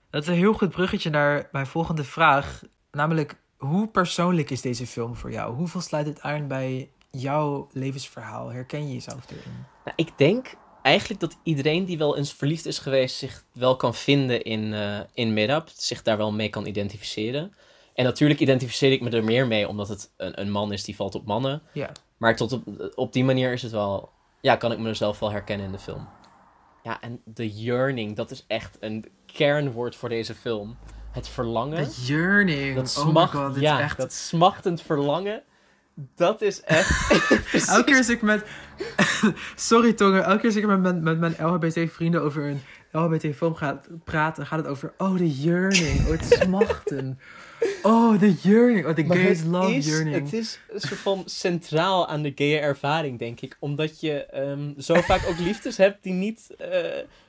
Dat 0.09 0.21
is 0.21 0.27
een 0.27 0.33
heel 0.33 0.53
goed 0.53 0.69
bruggetje 0.69 1.09
naar 1.09 1.49
mijn 1.51 1.67
volgende 1.67 2.03
vraag. 2.03 2.63
Namelijk, 2.91 3.35
hoe 3.57 3.87
persoonlijk 3.87 4.49
is 4.49 4.61
deze 4.61 4.87
film 4.87 5.15
voor 5.15 5.31
jou? 5.31 5.55
Hoeveel 5.55 5.81
sluit 5.81 6.05
het 6.05 6.21
aan 6.21 6.47
bij 6.47 6.91
jouw 7.11 7.67
levensverhaal? 7.71 8.51
Herken 8.51 8.87
je 8.87 8.93
jezelf 8.93 9.29
erin? 9.29 9.65
Nou, 9.85 9.93
ik 9.95 10.17
denk 10.17 10.53
eigenlijk 10.81 11.19
dat 11.19 11.37
iedereen 11.43 11.85
die 11.85 11.97
wel 11.97 12.17
eens 12.17 12.33
verliefd 12.33 12.65
is 12.65 12.79
geweest 12.79 13.15
zich 13.17 13.43
wel 13.51 13.75
kan 13.75 13.95
vinden 13.95 14.43
in, 14.43 14.73
eh 14.73 14.99
in 15.13 15.61
zich 15.75 16.01
daar 16.01 16.17
wel 16.17 16.31
mee 16.31 16.49
kan 16.49 16.65
identificeren. 16.65 17.53
En 17.99 18.05
natuurlijk 18.05 18.39
identificeer 18.39 18.91
ik 18.91 19.01
me 19.01 19.09
er 19.09 19.23
meer 19.23 19.47
mee, 19.47 19.67
omdat 19.67 19.87
het 19.87 20.11
een, 20.17 20.41
een 20.41 20.51
man 20.51 20.71
is 20.73 20.83
die 20.83 20.95
valt 20.95 21.15
op 21.15 21.25
mannen. 21.25 21.61
Ja. 21.71 21.91
Maar 22.17 22.35
tot 22.35 22.51
op, 22.51 22.91
op 22.95 23.13
die 23.13 23.23
manier 23.23 23.51
is 23.51 23.61
het 23.61 23.71
wel, 23.71 24.09
ja, 24.41 24.55
kan 24.55 24.71
ik 24.71 24.79
mezelf 24.79 25.19
wel 25.19 25.31
herkennen 25.31 25.65
in 25.65 25.71
de 25.71 25.79
film. 25.79 26.07
Ja, 26.83 27.01
en 27.01 27.21
de 27.25 27.49
yearning, 27.49 28.15
dat 28.15 28.31
is 28.31 28.45
echt 28.47 28.77
een 28.79 29.05
kernwoord 29.25 29.95
voor 29.95 30.09
deze 30.09 30.35
film. 30.35 30.77
Het 31.11 31.27
verlangen. 31.27 31.83
Dat 31.83 32.07
yearning. 32.07 32.75
Dat 32.75 32.97
oh 32.97 33.05
my 33.05 33.11
smacht, 33.11 33.33
god, 33.33 33.59
ja, 33.59 33.79
echt... 33.79 33.97
dat 33.97 34.13
smachtend 34.13 34.81
verlangen. 34.81 35.43
Dat 36.15 36.41
is 36.41 36.61
echt. 36.61 37.11
Elke 37.69 37.83
keer 37.83 37.97
als 37.97 38.09
ik 38.09 38.21
met... 38.21 38.45
Sorry 39.55 39.93
Tongen, 39.93 40.23
elke 40.23 40.37
keer 40.37 40.45
als 40.45 40.55
ik 40.55 40.65
met 40.65 40.79
mijn, 40.79 41.03
met 41.03 41.19
mijn 41.19 41.35
LHBT-vrienden 41.39 42.21
over 42.21 42.43
een 42.43 42.61
LHBT-film 42.91 43.55
ga 43.55 43.81
praten, 44.03 44.45
gaat 44.45 44.59
het 44.59 44.67
over... 44.67 44.93
Oh, 44.97 45.17
de 45.17 45.41
yearning. 45.41 45.99
Oh, 45.99 46.09
het 46.09 46.25
smachten. 46.25 47.19
Oh, 47.83 48.19
de 48.19 48.33
yearning. 48.41 48.85
Oh, 48.85 48.93
the 48.93 49.03
Maar 49.03 49.17
gays 49.17 49.39
het 49.39 49.47
love 49.47 49.75
is, 49.75 49.85
yearning. 49.85 50.15
Het 50.15 50.33
is 50.33 50.59
een 50.69 50.79
soort 50.79 50.99
van 50.99 51.23
centraal 51.25 52.07
aan 52.07 52.21
de 52.21 52.31
gaye 52.35 52.59
ervaring, 52.59 53.19
denk 53.19 53.41
ik. 53.41 53.57
Omdat 53.59 53.99
je 53.99 54.25
ehm, 54.25 54.71
zo 54.79 55.01
vaak 55.01 55.27
ook 55.27 55.39
liefdes 55.39 55.77
hebt 55.77 56.03
die 56.03 56.13
niet 56.13 56.49
eh, 56.57 56.79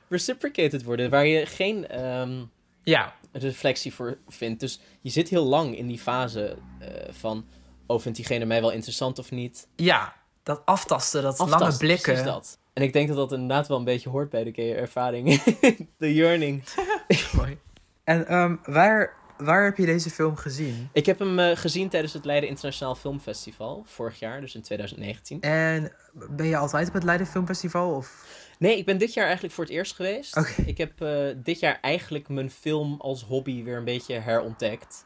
reciprocated 0.09 0.83
worden. 0.83 1.11
Waar 1.11 1.27
je 1.27 1.47
geen 1.47 1.89
ehm, 1.89 2.43
Ja. 2.83 3.15
reflectie 3.33 3.95
voor 3.95 4.19
vindt. 4.29 4.61
Dus 4.61 4.81
je 5.01 5.11
zit 5.11 5.29
heel 5.29 5.45
lang 5.45 5.77
in 5.77 5.87
die 5.87 5.99
fase 5.99 6.57
eh, 6.81 6.89
van... 7.11 7.47
Oh, 7.87 8.01
vindt 8.01 8.17
diegene 8.17 8.45
mij 8.45 8.61
wel 8.61 8.71
interessant 8.71 9.19
of 9.19 9.31
niet? 9.31 9.67
Ja, 9.77 10.15
dat 10.43 10.63
aftasten, 10.65 11.23
dat 11.23 11.39
lange 11.39 11.77
blikken. 11.77 12.03
precies 12.13 12.25
dat. 12.25 12.59
En 12.73 12.83
ik 12.83 12.93
denk 12.93 13.09
dat 13.09 13.17
dat 13.17 13.33
inderdaad 13.33 13.69
wel 13.69 13.79
een 13.79 13.85
beetje 13.85 14.09
hoort 14.09 14.31
bij 14.31 14.45
de 14.45 14.53
gaye 14.55 14.75
ervaring. 14.75 15.43
de 15.99 16.15
yearning. 16.15 16.63
Mooi. 17.37 17.59
En 18.05 18.27
ehm, 18.27 18.57
waar, 18.65 19.15
waar 19.43 19.65
heb 19.65 19.77
je 19.77 19.87
deze 19.87 20.11
film 20.11 20.37
gezien? 20.37 20.89
Ik 20.93 21.07
heb 21.07 21.19
hem 21.19 21.39
eh, 21.39 21.57
gezien 21.57 21.89
tijdens 21.89 22.13
het 22.13 22.25
Leiden 22.25 22.49
Internationaal 22.49 22.95
Filmfestival. 22.95 23.83
Vorig 23.87 24.19
jaar, 24.19 24.41
dus 24.41 24.55
in 24.55 24.63
2019. 24.63 25.41
En 25.41 25.93
ben 26.13 26.47
je 26.47 26.57
altijd 26.57 26.89
op 26.89 26.95
het 26.95 27.05
Leiden 27.05 27.27
Filmfestival? 27.27 27.95
Of... 27.95 28.27
Nee, 28.59 28.79
ik 28.79 28.85
ben 28.85 28.99
dit 28.99 29.15
jaar 29.15 29.25
eigenlijk 29.25 29.55
voor 29.55 29.65
het 29.65 29.73
eerst 29.73 29.95
geweest. 29.95 30.59
Ik 30.67 30.79
heb 30.79 31.01
eh, 31.01 31.27
dit 31.37 31.61
jaar 31.61 31.79
eigenlijk 31.81 32.29
mijn 32.29 32.51
film 32.51 33.01
als 33.01 33.25
hobby 33.25 33.65
weer 33.65 33.77
een 33.77 33.85
beetje 33.85 34.15
herontdekt. 34.15 35.05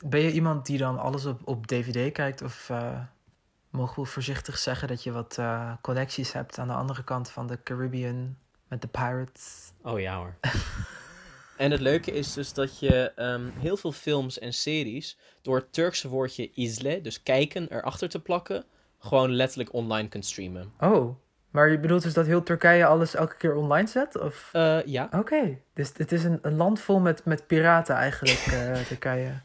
Ben 0.00 0.20
je 0.20 0.32
iemand 0.32 0.66
die 0.66 0.78
dan 0.78 0.98
alles 0.98 1.24
op, 1.24 1.40
op 1.44 1.66
DVD 1.66 2.12
kijkt? 2.12 2.42
Of 2.42 2.70
eh, 2.70 3.00
mogen 3.70 4.02
we 4.02 4.08
voorzichtig 4.08 4.58
zeggen 4.58 4.88
dat 4.88 5.02
je 5.02 5.12
wat 5.12 5.38
eh, 5.38 5.72
connecties 5.80 6.32
hebt 6.32 6.58
aan 6.58 6.68
de 6.68 6.74
andere 6.74 7.04
kant 7.04 7.30
van 7.30 7.46
de 7.46 7.62
Caribbean 7.62 8.36
met 8.68 8.80
de 8.82 8.88
Pirates? 8.88 9.72
Oh 9.82 10.00
ja 10.00 10.16
hoor. 10.16 10.34
en 11.56 11.70
het 11.70 11.80
leuke 11.80 12.12
is 12.12 12.32
dus 12.32 12.52
dat 12.52 12.78
je 12.78 13.12
ehm, 13.16 13.48
heel 13.58 13.76
veel 13.76 13.92
films 13.92 14.38
en 14.38 14.52
series 14.52 15.18
door 15.42 15.56
het 15.56 15.72
Turkse 15.72 16.08
woordje 16.08 16.50
izle, 16.50 17.00
dus 17.00 17.22
kijken, 17.22 17.66
erachter 17.70 18.08
te 18.08 18.20
plakken, 18.20 18.64
gewoon 18.98 19.30
letterlijk 19.30 19.72
online 19.72 20.08
kunt 20.08 20.24
streamen. 20.24 20.72
Oh, 20.80 21.16
maar 21.56 21.70
je 21.70 21.78
bedoelt 21.78 22.02
dus 22.02 22.14
dat 22.14 22.26
heel 22.26 22.42
Turkije 22.42 22.86
alles 22.86 23.14
elke 23.14 23.36
keer 23.36 23.54
online 23.54 23.88
zet? 23.88 24.18
Of... 24.18 24.48
Eh, 24.52 24.84
ja. 24.84 25.08
Oké, 25.12 25.58
dus 25.74 25.92
het 25.96 26.12
is 26.12 26.24
een, 26.24 26.38
een 26.42 26.56
land 26.56 26.80
vol 26.80 26.98
met, 26.98 27.24
met 27.24 27.46
piraten 27.46 27.94
eigenlijk, 27.94 28.46
eh, 28.46 28.80
Turkije. 28.88 29.40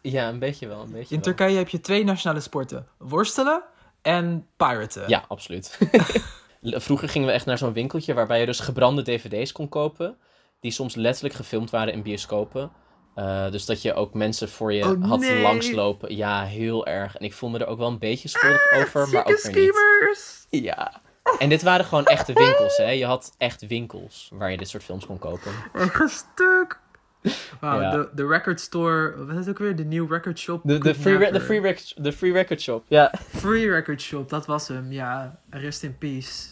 ja, 0.00 0.28
een 0.28 0.38
beetje 0.38 0.66
wel. 0.66 0.80
Een 0.80 0.92
beetje 0.92 1.14
In 1.14 1.20
wel. 1.22 1.34
Turkije 1.34 1.56
heb 1.56 1.68
je 1.68 1.80
twee 1.80 2.04
nationale 2.04 2.40
sporten. 2.40 2.86
Worstelen 2.98 3.62
en 4.02 4.46
piraten. 4.56 5.08
Ja, 5.08 5.24
absoluut. 5.28 5.78
Vroeger 6.62 7.08
gingen 7.08 7.28
we 7.28 7.34
echt 7.34 7.46
naar 7.46 7.58
zo'n 7.58 7.72
winkeltje 7.72 8.14
waarbij 8.14 8.40
je 8.40 8.46
dus 8.46 8.60
gebrande 8.60 9.02
dvd's 9.02 9.52
kon 9.52 9.68
kopen. 9.68 10.16
Die 10.64 10.72
soms 10.72 10.94
letterlijk 10.94 11.34
gefilmd 11.34 11.70
waren 11.70 11.92
in 11.92 12.02
bioscopen. 12.02 12.70
Eh, 13.14 13.50
dus 13.50 13.66
dat 13.66 13.82
je 13.82 13.94
ook 13.94 14.14
mensen 14.14 14.48
voor 14.48 14.72
je 14.72 14.84
Oh, 14.84 15.08
had 15.08 15.20
nee. 15.20 15.42
langslopen. 15.42 16.16
Ja, 16.16 16.44
heel 16.44 16.86
erg. 16.86 17.16
En 17.16 17.24
ik 17.24 17.32
voelde 17.32 17.58
me 17.58 17.64
er 17.64 17.70
ook 17.70 17.78
wel 17.78 17.88
een 17.88 17.98
beetje 17.98 18.28
schuldig 18.28 18.72
over, 18.72 19.08
maar 19.08 19.20
ook 19.26 19.26
weer 19.26 19.54
niet. 19.54 19.72
schemers! 19.72 20.46
Ja. 20.50 21.00
En 21.38 21.48
dit 21.48 21.62
waren 21.62 21.84
gewoon 21.84 22.04
echte 22.06 22.32
winkels, 22.32 22.76
hè. 22.76 22.90
Je 22.90 23.04
had 23.04 23.34
echt 23.38 23.66
winkels 23.66 24.30
waar 24.32 24.50
je 24.50 24.56
dit 24.56 24.68
soort 24.68 24.82
films 24.84 25.06
kon 25.06 25.18
kopen. 25.18 25.52
Ik 25.74 25.92
ga 25.92 26.06
stuk. 26.06 26.80
Wauw, 27.60 27.80
Ja. 27.80 27.90
de, 27.90 28.08
de 28.14 28.26
record 28.26 28.60
store, 28.60 29.24
wat 29.24 29.28
is 29.36 29.46
het 29.46 29.48
ook 29.48 29.58
weer? 29.58 29.76
De 29.76 29.84
new 29.84 30.12
record 30.12 30.38
shop. 30.38 30.60
De, 30.64 30.78
de, 30.78 30.94
free, 30.94 31.16
re- 31.16 31.30
de, 31.30 31.40
free, 31.40 31.60
rec- 31.60 31.92
de 31.96 32.12
free 32.12 32.32
Record 32.32 32.60
Shop. 32.60 32.84
Ja. 32.88 33.12
Free 33.28 33.70
record 33.70 34.00
shop, 34.00 34.28
dat 34.28 34.46
was 34.46 34.68
hem, 34.68 34.92
ja. 34.92 35.40
Rest 35.50 35.82
in 35.82 35.98
peace. 35.98 36.48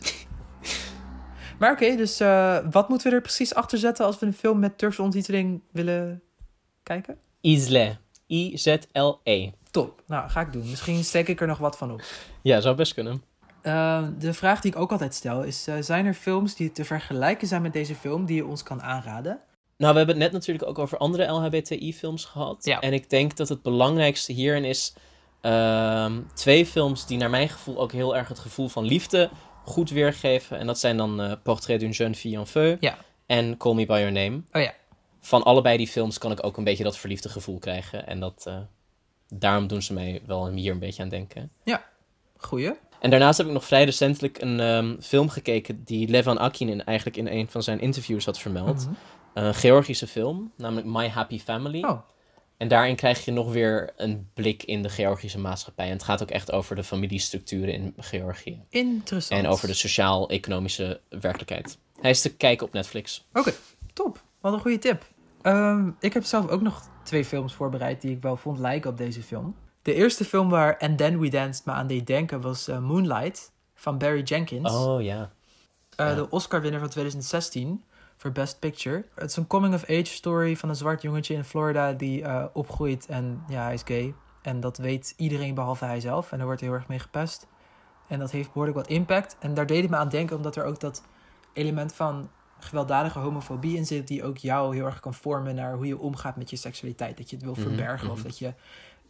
Maar 1.59 1.73
oké, 1.73 1.97
dus 1.97 2.21
eh, 2.21 2.59
wat 2.71 2.89
moeten 2.89 3.11
we 3.11 3.17
er 3.17 3.23
precies 3.23 3.55
achter 3.55 3.79
zetten 3.79 4.05
als 4.05 4.19
we 4.19 4.27
een 4.27 4.33
film 4.33 4.59
met 4.59 4.79
Turkse 4.79 5.03
ondertiteling 5.03 5.63
willen 5.71 6.23
kijken? 6.83 7.19
Isle. 7.41 7.97
I-Z-L-E. 8.29 9.51
Top. 9.71 10.03
Nou, 10.07 10.31
ga 10.31 10.41
ik 10.41 10.53
doen. 10.53 10.71
Misschien 10.71 11.05
steek 11.05 11.29
ik 11.29 11.41
er 11.41 11.47
nog 11.47 11.59
wat 11.59 11.77
van 11.77 11.93
op. 11.93 12.03
Ja, 12.43 12.61
zou 12.61 12.77
best 12.77 12.95
kunnen. 12.95 13.23
Uh, 13.63 14.03
de 14.19 14.35
vraag 14.35 14.61
die 14.61 14.73
ik 14.73 14.79
ook 14.79 14.93
altijd 14.93 15.15
stel 15.15 15.43
is: 15.43 15.69
uh, 15.69 15.75
zijn 15.81 16.07
er 16.07 16.15
films 16.15 16.55
die 16.55 16.73
te 16.73 16.85
vergelijken 16.85 17.49
zijn 17.49 17.63
met 17.63 17.73
deze 17.73 17.95
film 17.95 18.25
die 18.25 18.37
je 18.37 18.47
ons 18.47 18.63
kan 18.63 18.83
aanraden? 18.83 19.41
Nou, 19.77 19.93
we 19.93 19.99
hebben 19.99 20.15
het 20.15 20.25
net 20.25 20.33
natuurlijk 20.33 20.69
ook 20.69 20.79
over 20.79 20.99
andere 20.99 21.27
LHBTI-films 21.27 22.25
gehad. 22.25 22.65
Ja. 22.65 22.81
En 22.81 22.93
ik 22.93 23.11
denk 23.11 23.37
dat 23.37 23.49
het 23.49 23.63
belangrijkste 23.63 24.33
hierin 24.33 24.65
is 24.65 24.95
uh, 25.43 26.13
twee 26.35 26.67
films 26.67 27.07
die 27.07 27.19
naar 27.19 27.31
mijn 27.31 27.49
gevoel 27.49 27.79
ook 27.79 27.93
heel 27.93 28.17
erg 28.17 28.29
het 28.29 28.39
gevoel 28.39 28.69
van 28.69 28.85
liefde 28.85 29.31
goed 29.65 29.91
weergeven. 29.91 30.59
En 30.59 30.67
dat 30.67 30.79
zijn 30.79 30.97
dan 30.97 31.21
uh, 31.21 31.33
Portrait 31.43 31.81
d'une 31.81 31.95
jeune 31.95 32.15
fille 32.15 32.37
en 32.39 32.47
feu 32.47 32.77
Ja. 32.81 32.97
en 33.27 33.57
Call 33.57 33.75
Me 33.75 33.87
By 33.87 33.93
Your 33.93 34.13
Name. 34.13 34.43
Oh 34.53 34.63
ja. 34.63 34.75
Van 35.21 35.43
allebei 35.43 35.77
die 35.77 35.89
films 35.89 36.19
kan 36.19 36.31
ik 36.33 36.45
ook 36.47 36.57
een 36.57 36.65
beetje 36.65 36.85
dat 36.85 36.97
verliefde 36.99 37.29
gevoel 37.29 37.59
krijgen. 37.59 38.07
En 38.07 38.21
dat, 38.21 38.45
uh, 38.49 38.57
daarom 39.29 39.67
doen 39.67 39.83
ze 39.83 39.93
mij 39.93 40.23
wel 40.27 40.49
hier 40.49 40.73
een 40.73 40.79
beetje 40.79 41.03
aan 41.03 41.09
denken. 41.09 41.51
Goeie. 42.37 42.73
En 43.01 43.11
daarnaast 43.11 43.39
heb 43.39 43.47
ik 43.47 43.53
nog 43.53 43.65
vrij 43.65 43.85
recentelijk 43.85 44.41
een 44.41 44.61
um, 44.61 44.97
film 45.03 45.29
gekeken 45.29 45.85
die 45.85 46.09
Levan 46.09 46.39
Akin 46.39 46.85
eigenlijk 46.85 47.17
in 47.17 47.27
een 47.27 47.49
van 47.49 47.63
zijn 47.63 47.81
interviews 47.81 48.25
had 48.25 48.39
vermeld. 48.39 48.87
Mhm. 48.87 48.93
Een 49.35 49.55
Georgische 49.55 50.07
film, 50.07 50.53
namelijk 50.57 50.87
My 50.87 51.09
Happy 51.09 51.39
Family. 51.41 51.83
Oh. 51.85 51.99
En 52.63 52.69
daarin 52.69 52.97
krijg 52.97 53.25
je 53.25 53.31
nog 53.31 53.53
weer 53.53 53.93
een 53.97 54.29
blik 54.35 54.63
in 54.63 54.83
de 54.83 54.89
Georgische 54.89 55.39
maatschappij. 55.39 55.87
En 55.87 55.93
het 55.93 56.03
gaat 56.03 56.23
ook 56.23 56.31
echt 56.31 56.53
over 56.53 56.77
de 56.77 56.85
familiestructuren 56.85 57.75
in 57.75 57.95
Georgië. 57.97 58.61
Interessant. 58.69 59.41
En 59.45 59.51
over 59.51 59.69
de 59.69 59.75
sociaal-economische 59.75 61.01
werkelijkheid. 61.09 61.79
Hij 62.01 62.11
is 62.11 62.21
te 62.21 62.37
kijken 62.37 62.67
op 62.67 62.73
Netflix. 62.73 63.27
Oké, 63.33 63.53
top. 63.93 64.21
Wat 64.41 64.53
een 64.53 64.61
goede 64.61 64.79
tip. 64.79 65.07
Um, 65.43 65.97
ik 66.01 66.13
heb 66.13 66.25
zelf 66.25 66.49
ook 66.49 66.61
nog 66.61 66.89
twee 67.05 67.25
films 67.25 67.55
voorbereid 67.55 68.01
die 68.01 68.11
ik 68.11 68.23
wel 68.23 68.37
vond 68.37 68.59
lijken 68.59 68.91
op 68.91 68.97
deze 68.97 69.23
film. 69.23 69.57
De 69.83 69.95
eerste 69.95 70.25
film 70.25 70.49
waar 70.49 70.79
And 70.79 70.99
Then 70.99 71.19
We 71.19 71.29
Danced 71.29 71.65
me 71.65 71.73
aan 71.73 71.87
deed 71.87 72.07
denken 72.07 72.41
was 72.41 72.69
uh, 72.69 72.79
Moonlight 72.79 73.53
van 73.75 73.99
Barry 73.99 74.23
Jenkins. 74.23 74.73
Oh 74.73 75.03
ja. 75.03 75.21
Uh, 75.21 76.07
Ja. 76.07 76.15
De 76.15 76.31
Oscar-winner 76.31 76.81
van 76.81 76.89
2016 76.89 77.85
voor 78.23 78.33
Best 78.33 78.59
Picture. 78.59 79.05
Het 79.15 79.31
is 79.31 79.37
een 79.37 79.47
coming-of-age 79.47 80.05
story 80.05 80.57
van 80.57 80.69
een 80.69 80.77
zwart 80.77 81.03
jongetje 81.03 81.35
in 81.35 81.45
Florida 81.45 81.93
die 81.93 82.21
uh, 82.21 82.45
opgroeit 82.53 83.07
en 83.07 83.43
ja, 83.49 83.63
hij 83.63 83.75
is 83.75 83.83
gay. 83.85 84.15
En 84.43 84.61
dat 84.61 84.79
weet 84.79 85.15
iedereen 85.17 85.55
behalve 85.55 85.85
hij 85.85 86.01
zelf. 86.01 86.33
En 86.33 86.37
daar 86.37 86.47
wordt 86.47 86.61
heel 86.61 86.73
erg 86.73 86.89
mee 86.89 86.99
gepest. 86.99 87.47
En 88.09 88.19
dat 88.19 88.31
heeft 88.31 88.47
behoorlijk 88.47 88.77
wat 88.77 88.89
impact. 88.89 89.37
En 89.39 89.55
daar 89.55 89.67
deed 89.67 89.83
het 89.83 89.91
me 89.91 89.97
aan 89.97 90.09
denken 90.09 90.37
omdat 90.37 90.57
er 90.57 90.65
ook 90.65 90.81
dat 90.81 91.05
element 91.53 91.95
van 91.95 92.31
gewelddadige 92.59 93.19
homofobie 93.19 93.77
in 93.77 93.87
zit... 93.87 94.09
die 94.09 94.25
ook 94.25 94.37
jou 94.37 94.75
heel 94.75 94.87
erg 94.87 95.01
kan 95.01 95.15
vormen 95.15 95.55
naar 95.55 95.75
hoe 95.75 95.87
je 95.87 95.99
omgaat 95.99 96.37
met 96.37 96.51
je 96.51 96.57
seksualiteit. 96.57 97.17
Dat 97.17 97.31
je 97.31 97.37
het 97.37 97.45
wil 97.45 97.55
Mhm, 97.55 97.63
verbergen 97.63 98.11
of 98.11 98.19
mhm. 98.19 98.27
dat 98.27 98.39
je 98.39 98.55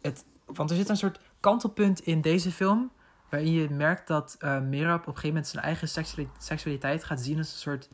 het... 0.02 0.24
Want 0.46 0.70
er 0.70 0.76
zit 0.76 0.88
een 0.88 0.96
soort 0.96 1.20
kantelpunt 1.40 2.00
in 2.00 2.20
deze 2.20 2.52
film... 2.52 2.90
waarin 3.28 3.52
je 3.52 3.70
merkt 3.70 4.08
dat 4.08 4.36
uh, 4.40 4.60
Merab 4.60 5.00
op 5.00 5.06
een 5.06 5.12
gegeven 5.12 5.28
moment 5.28 5.46
zijn 5.46 5.64
eigen 5.64 5.88
seksuali- 5.88 6.30
seksualiteit 6.38 7.04
gaat 7.04 7.20
zien 7.20 7.38
als 7.38 7.52
een 7.52 7.58
soort 7.58 7.88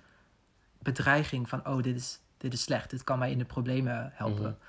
bedreiging 0.92 1.48
van 1.48 1.66
oh, 1.66 1.82
dit 1.82 1.96
is, 1.96 2.20
dit 2.36 2.52
is 2.52 2.62
slecht, 2.62 2.90
dit 2.90 3.04
kan 3.04 3.18
mij 3.18 3.30
in 3.30 3.38
de 3.38 3.44
problemen 3.44 4.10
helpen. 4.14 4.42
Mhm. 4.42 4.66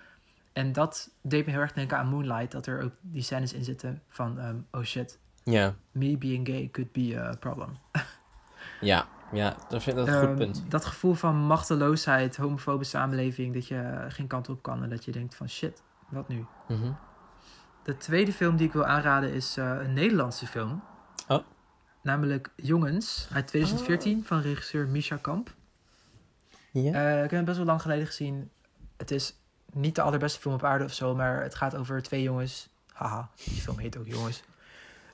En 0.53 0.71
dat 0.71 1.09
deed 1.21 1.45
me 1.45 1.51
heel 1.51 1.61
erg 1.61 1.73
denken 1.73 1.97
aan 1.97 2.07
Moonlight, 2.07 2.51
dat 2.51 2.65
er 2.65 2.83
ook 2.83 2.91
die 3.01 3.21
scènes 3.21 3.53
in 3.53 3.63
zitten 3.63 4.01
van 4.07 4.39
um, 4.39 4.67
oh 4.71 4.83
shit, 4.83 5.19
Ja, 5.43 5.75
me 5.91 6.17
being 6.17 6.47
gay 6.47 6.69
could 6.71 6.91
be 6.91 7.19
a 7.19 7.35
problem. 7.35 7.77
ja, 8.91 9.07
ja. 9.31 9.55
Dat 9.69 9.83
vind 9.83 9.97
ik 9.97 10.05
dat 10.05 10.07
een 10.07 10.19
goed 10.19 10.29
Um, 10.29 10.35
punt. 10.35 10.63
Dat 10.67 10.85
gevoel 10.85 11.13
van 11.13 11.35
machteloosheid, 11.35 12.37
homofobe 12.37 12.83
samenleving, 12.83 13.53
dat 13.53 13.67
je 13.67 14.05
geen 14.07 14.27
kant 14.27 14.49
op 14.49 14.61
kan 14.61 14.83
en 14.83 14.89
dat 14.89 15.05
je 15.05 15.11
denkt 15.11 15.35
van 15.35 15.49
shit, 15.49 15.83
wat 16.09 16.27
nu? 16.27 16.45
Mhm. 16.67 16.91
De 17.83 17.97
tweede 17.97 18.33
film 18.33 18.55
die 18.55 18.67
ik 18.67 18.73
wil 18.73 18.85
aanraden 18.85 19.33
is 19.33 19.57
uh, 19.57 19.77
een 19.81 19.93
Nederlandse 19.93 20.47
film. 20.47 20.83
Oh. 21.27 21.43
Namelijk 22.01 22.51
Jongens 22.55 23.27
uit 23.33 23.47
2014 23.47 24.25
van 24.25 24.41
regisseur 24.41 24.87
Misha 24.87 25.15
Kamp. 25.15 25.57
Uh, 26.73 27.15
ik 27.15 27.21
heb 27.21 27.31
hem 27.31 27.45
best 27.45 27.57
wel 27.57 27.65
lang 27.65 27.81
geleden 27.81 28.05
gezien. 28.05 28.49
Het 28.97 29.11
is 29.11 29.35
niet 29.73 29.95
de 29.95 30.01
allerbeste 30.01 30.39
film 30.39 30.53
op 30.53 30.63
aarde 30.63 30.83
of 30.83 30.93
zo, 30.93 31.15
maar 31.15 31.41
het 31.41 31.55
gaat 31.55 31.75
over 31.75 32.01
twee 32.01 32.21
jongens. 32.21 32.69
Haha, 32.93 33.29
die 33.45 33.61
film 33.61 33.77
heet 33.77 33.97
ook 33.97 34.07
Jongens. 34.07 34.43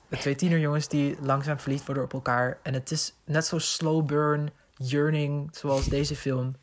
Twee 0.08 0.34
tienerjongens 0.34 0.88
die 0.88 1.16
langzaam 1.20 1.58
verliefd 1.58 1.86
worden 1.86 2.04
op 2.04 2.12
elkaar. 2.12 2.58
En 2.62 2.74
het 2.74 2.90
is 2.90 3.14
net 3.24 3.46
zo 3.46 3.58
slow 3.58 4.06
burn, 4.06 4.50
yearning, 4.76 5.48
zoals 5.52 5.86
deze 5.86 6.16
film. 6.16 6.56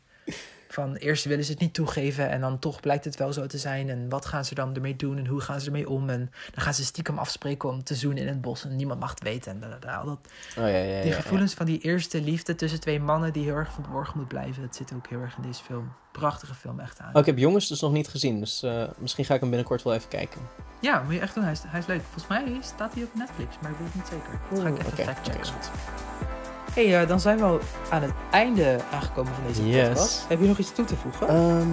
Van 0.74 0.94
eerst 0.94 1.24
willen 1.24 1.44
ze 1.44 1.50
het 1.50 1.60
niet 1.60 1.74
toegeven 1.74 2.30
en 2.30 2.40
dan 2.40 2.58
toch 2.58 2.80
blijkt 2.80 3.04
het 3.04 3.16
wel 3.16 3.32
zo 3.32 3.46
te 3.46 3.58
zijn. 3.58 3.88
En 3.88 4.08
wat 4.08 4.26
gaan 4.26 4.44
ze 4.44 4.54
dan 4.54 4.74
ermee 4.74 4.96
doen 4.96 5.18
en 5.18 5.26
hoe 5.26 5.40
gaan 5.40 5.60
ze 5.60 5.66
ermee 5.66 5.88
om? 5.88 6.10
En 6.10 6.30
dan 6.52 6.64
gaan 6.64 6.74
ze 6.74 6.84
stiekem 6.84 7.18
afspreken 7.18 7.68
om 7.68 7.84
te 7.84 7.94
zoenen 7.94 8.22
in 8.22 8.28
het 8.28 8.40
bos 8.40 8.64
en 8.64 8.76
niemand 8.76 9.00
mag 9.00 9.10
het 9.10 9.22
weten. 9.22 9.52
En 9.52 9.60
da, 9.60 9.68
da, 9.68 9.78
da, 9.78 9.96
al 9.96 10.06
dat, 10.06 10.18
Oh 10.48 10.54
ja, 10.54 10.66
ja, 10.66 10.78
ja. 10.78 11.00
die 11.00 11.10
ja. 11.10 11.16
gevoelens 11.16 11.54
van 11.54 11.66
die 11.66 11.78
eerste 11.78 12.20
liefde 12.20 12.54
tussen 12.54 12.80
twee 12.80 13.00
mannen 13.00 13.32
die 13.32 13.44
heel 13.44 13.54
erg 13.54 13.72
verborgen 13.72 14.18
moet 14.18 14.28
blijven. 14.28 14.62
Dat 14.62 14.76
zit 14.76 14.92
ook 14.94 15.06
heel 15.06 15.20
erg 15.20 15.36
in 15.36 15.42
deze 15.42 15.62
film. 15.62 15.92
Prachtige 16.12 16.54
film, 16.54 16.80
echt 16.80 17.00
aan. 17.00 17.14
Oh, 17.14 17.20
ik 17.20 17.26
heb 17.26 17.38
jongens 17.38 17.68
dus 17.68 17.80
nog 17.80 17.92
niet 17.92 18.08
gezien, 18.08 18.40
dus 18.40 18.62
eh, 18.62 18.84
misschien 18.98 19.24
ga 19.24 19.34
ik 19.34 19.40
hem 19.40 19.48
binnenkort 19.48 19.82
wel 19.82 19.94
even 19.94 20.08
kijken. 20.08 20.40
Ja, 20.80 21.02
moet 21.02 21.14
je 21.14 21.20
echt 21.20 21.34
doen. 21.34 21.44
Hij 21.44 21.52
is, 21.52 21.62
hij 21.66 21.80
is 21.80 21.86
leuk. 21.86 22.02
Volgens 22.02 22.26
mij 22.26 22.58
staat 22.60 22.94
hij 22.94 23.02
op 23.02 23.14
Netflix, 23.14 23.56
maar 23.60 23.70
ik 23.70 23.76
weet 23.76 23.86
het 23.86 23.94
niet 23.94 24.06
zeker. 24.06 24.40
Dat 24.50 24.60
ga 24.60 24.68
ik 24.68 24.78
even 24.78 25.14
factchecken. 25.14 25.44
goed. 25.46 26.33
Hey, 26.74 27.02
uh, 27.02 27.08
dan 27.08 27.20
zijn 27.20 27.38
we 27.38 27.44
al 27.44 27.60
aan 27.90 28.02
het 28.02 28.12
einde 28.30 28.78
aangekomen 28.92 29.32
van 29.34 29.42
deze 29.46 29.68
Yes. 29.68 29.88
podcast. 29.88 30.24
Heb 30.28 30.40
je 30.40 30.46
nog 30.46 30.58
iets 30.58 30.72
toe 30.72 30.84
te 30.84 30.96
voegen? 30.96 31.28
Ehm, 31.28 31.68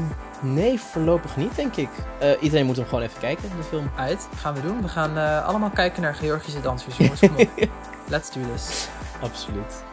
nee, 0.54 0.80
voorlopig 0.80 1.38
niet, 1.38 1.56
denk 1.56 1.76
ik. 1.76 1.90
Eh, 2.20 2.30
iedereen 2.40 2.66
moet 2.66 2.76
hem 2.76 2.86
gewoon 2.86 3.04
even 3.04 3.20
kijken, 3.20 3.44
de 3.58 3.64
film. 3.64 3.92
Uit, 3.96 4.28
gaan 4.36 4.54
we 4.54 4.62
doen. 4.62 4.82
We 4.82 4.88
gaan 4.88 5.18
uh, 5.18 5.48
allemaal 5.48 5.70
kijken 5.70 6.02
naar 6.02 6.14
Georgische 6.16 6.62
dansers, 6.62 6.98
jongens. 6.98 7.20
Kom 7.20 7.36
op. 7.38 7.50
Let's 8.08 8.32
do 8.32 8.40
this. 8.54 8.88
Absoluut. 9.22 9.84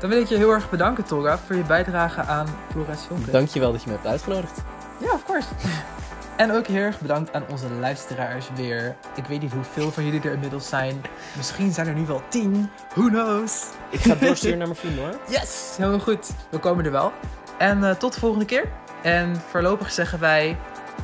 Dan 0.00 0.10
wil 0.10 0.20
ik 0.20 0.26
je 0.26 0.36
heel 0.36 0.50
erg 0.52 0.70
bedanken, 0.70 1.04
Tolga, 1.04 1.38
voor 1.38 1.56
je 1.56 1.62
bijdrage 1.62 2.20
aan 2.20 2.46
Flora's 2.70 3.00
Filmclub. 3.06 3.32
Dankjewel 3.32 3.72
dat 3.72 3.82
je 3.82 3.88
me 3.88 3.94
hebt 3.94 4.06
uitgenodigd. 4.06 4.58
Ja, 4.98 5.12
of 5.12 5.24
course. 5.24 5.48
En 6.38 6.52
ook 6.52 6.66
heel 6.66 6.82
erg 6.82 7.00
bedankt 7.00 7.32
aan 7.32 7.44
onze 7.50 7.70
luisteraars 7.80 8.46
weer. 8.54 8.96
Ik 9.16 9.24
weet 9.24 9.40
niet 9.40 9.52
hoeveel 9.52 9.90
van 9.90 10.04
jullie 10.04 10.20
er 10.20 10.32
inmiddels 10.32 10.68
zijn. 10.68 11.02
Misschien 11.36 11.72
zijn 11.72 11.86
er 11.86 11.94
nu 11.94 12.06
wel 12.06 12.22
tien. 12.28 12.70
Who 12.94 13.08
knows? 13.08 13.64
Ik 13.90 14.00
ga 14.00 14.14
doorsturen 14.14 14.58
naar 14.58 14.66
mijn 14.66 14.78
vrienden 14.78 15.04
hoor. 15.04 15.18
Yes, 15.28 15.74
helemaal 15.76 16.00
goed. 16.00 16.30
We 16.50 16.58
komen 16.58 16.84
er 16.84 16.90
wel. 16.90 17.12
En 17.58 17.78
uh, 17.78 17.90
tot 17.90 18.14
de 18.14 18.20
volgende 18.20 18.44
keer. 18.44 18.68
En 19.02 19.36
voorlopig 19.50 19.92
zeggen 19.92 20.20
wij... 20.20 20.56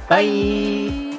Bye. 0.09 1.14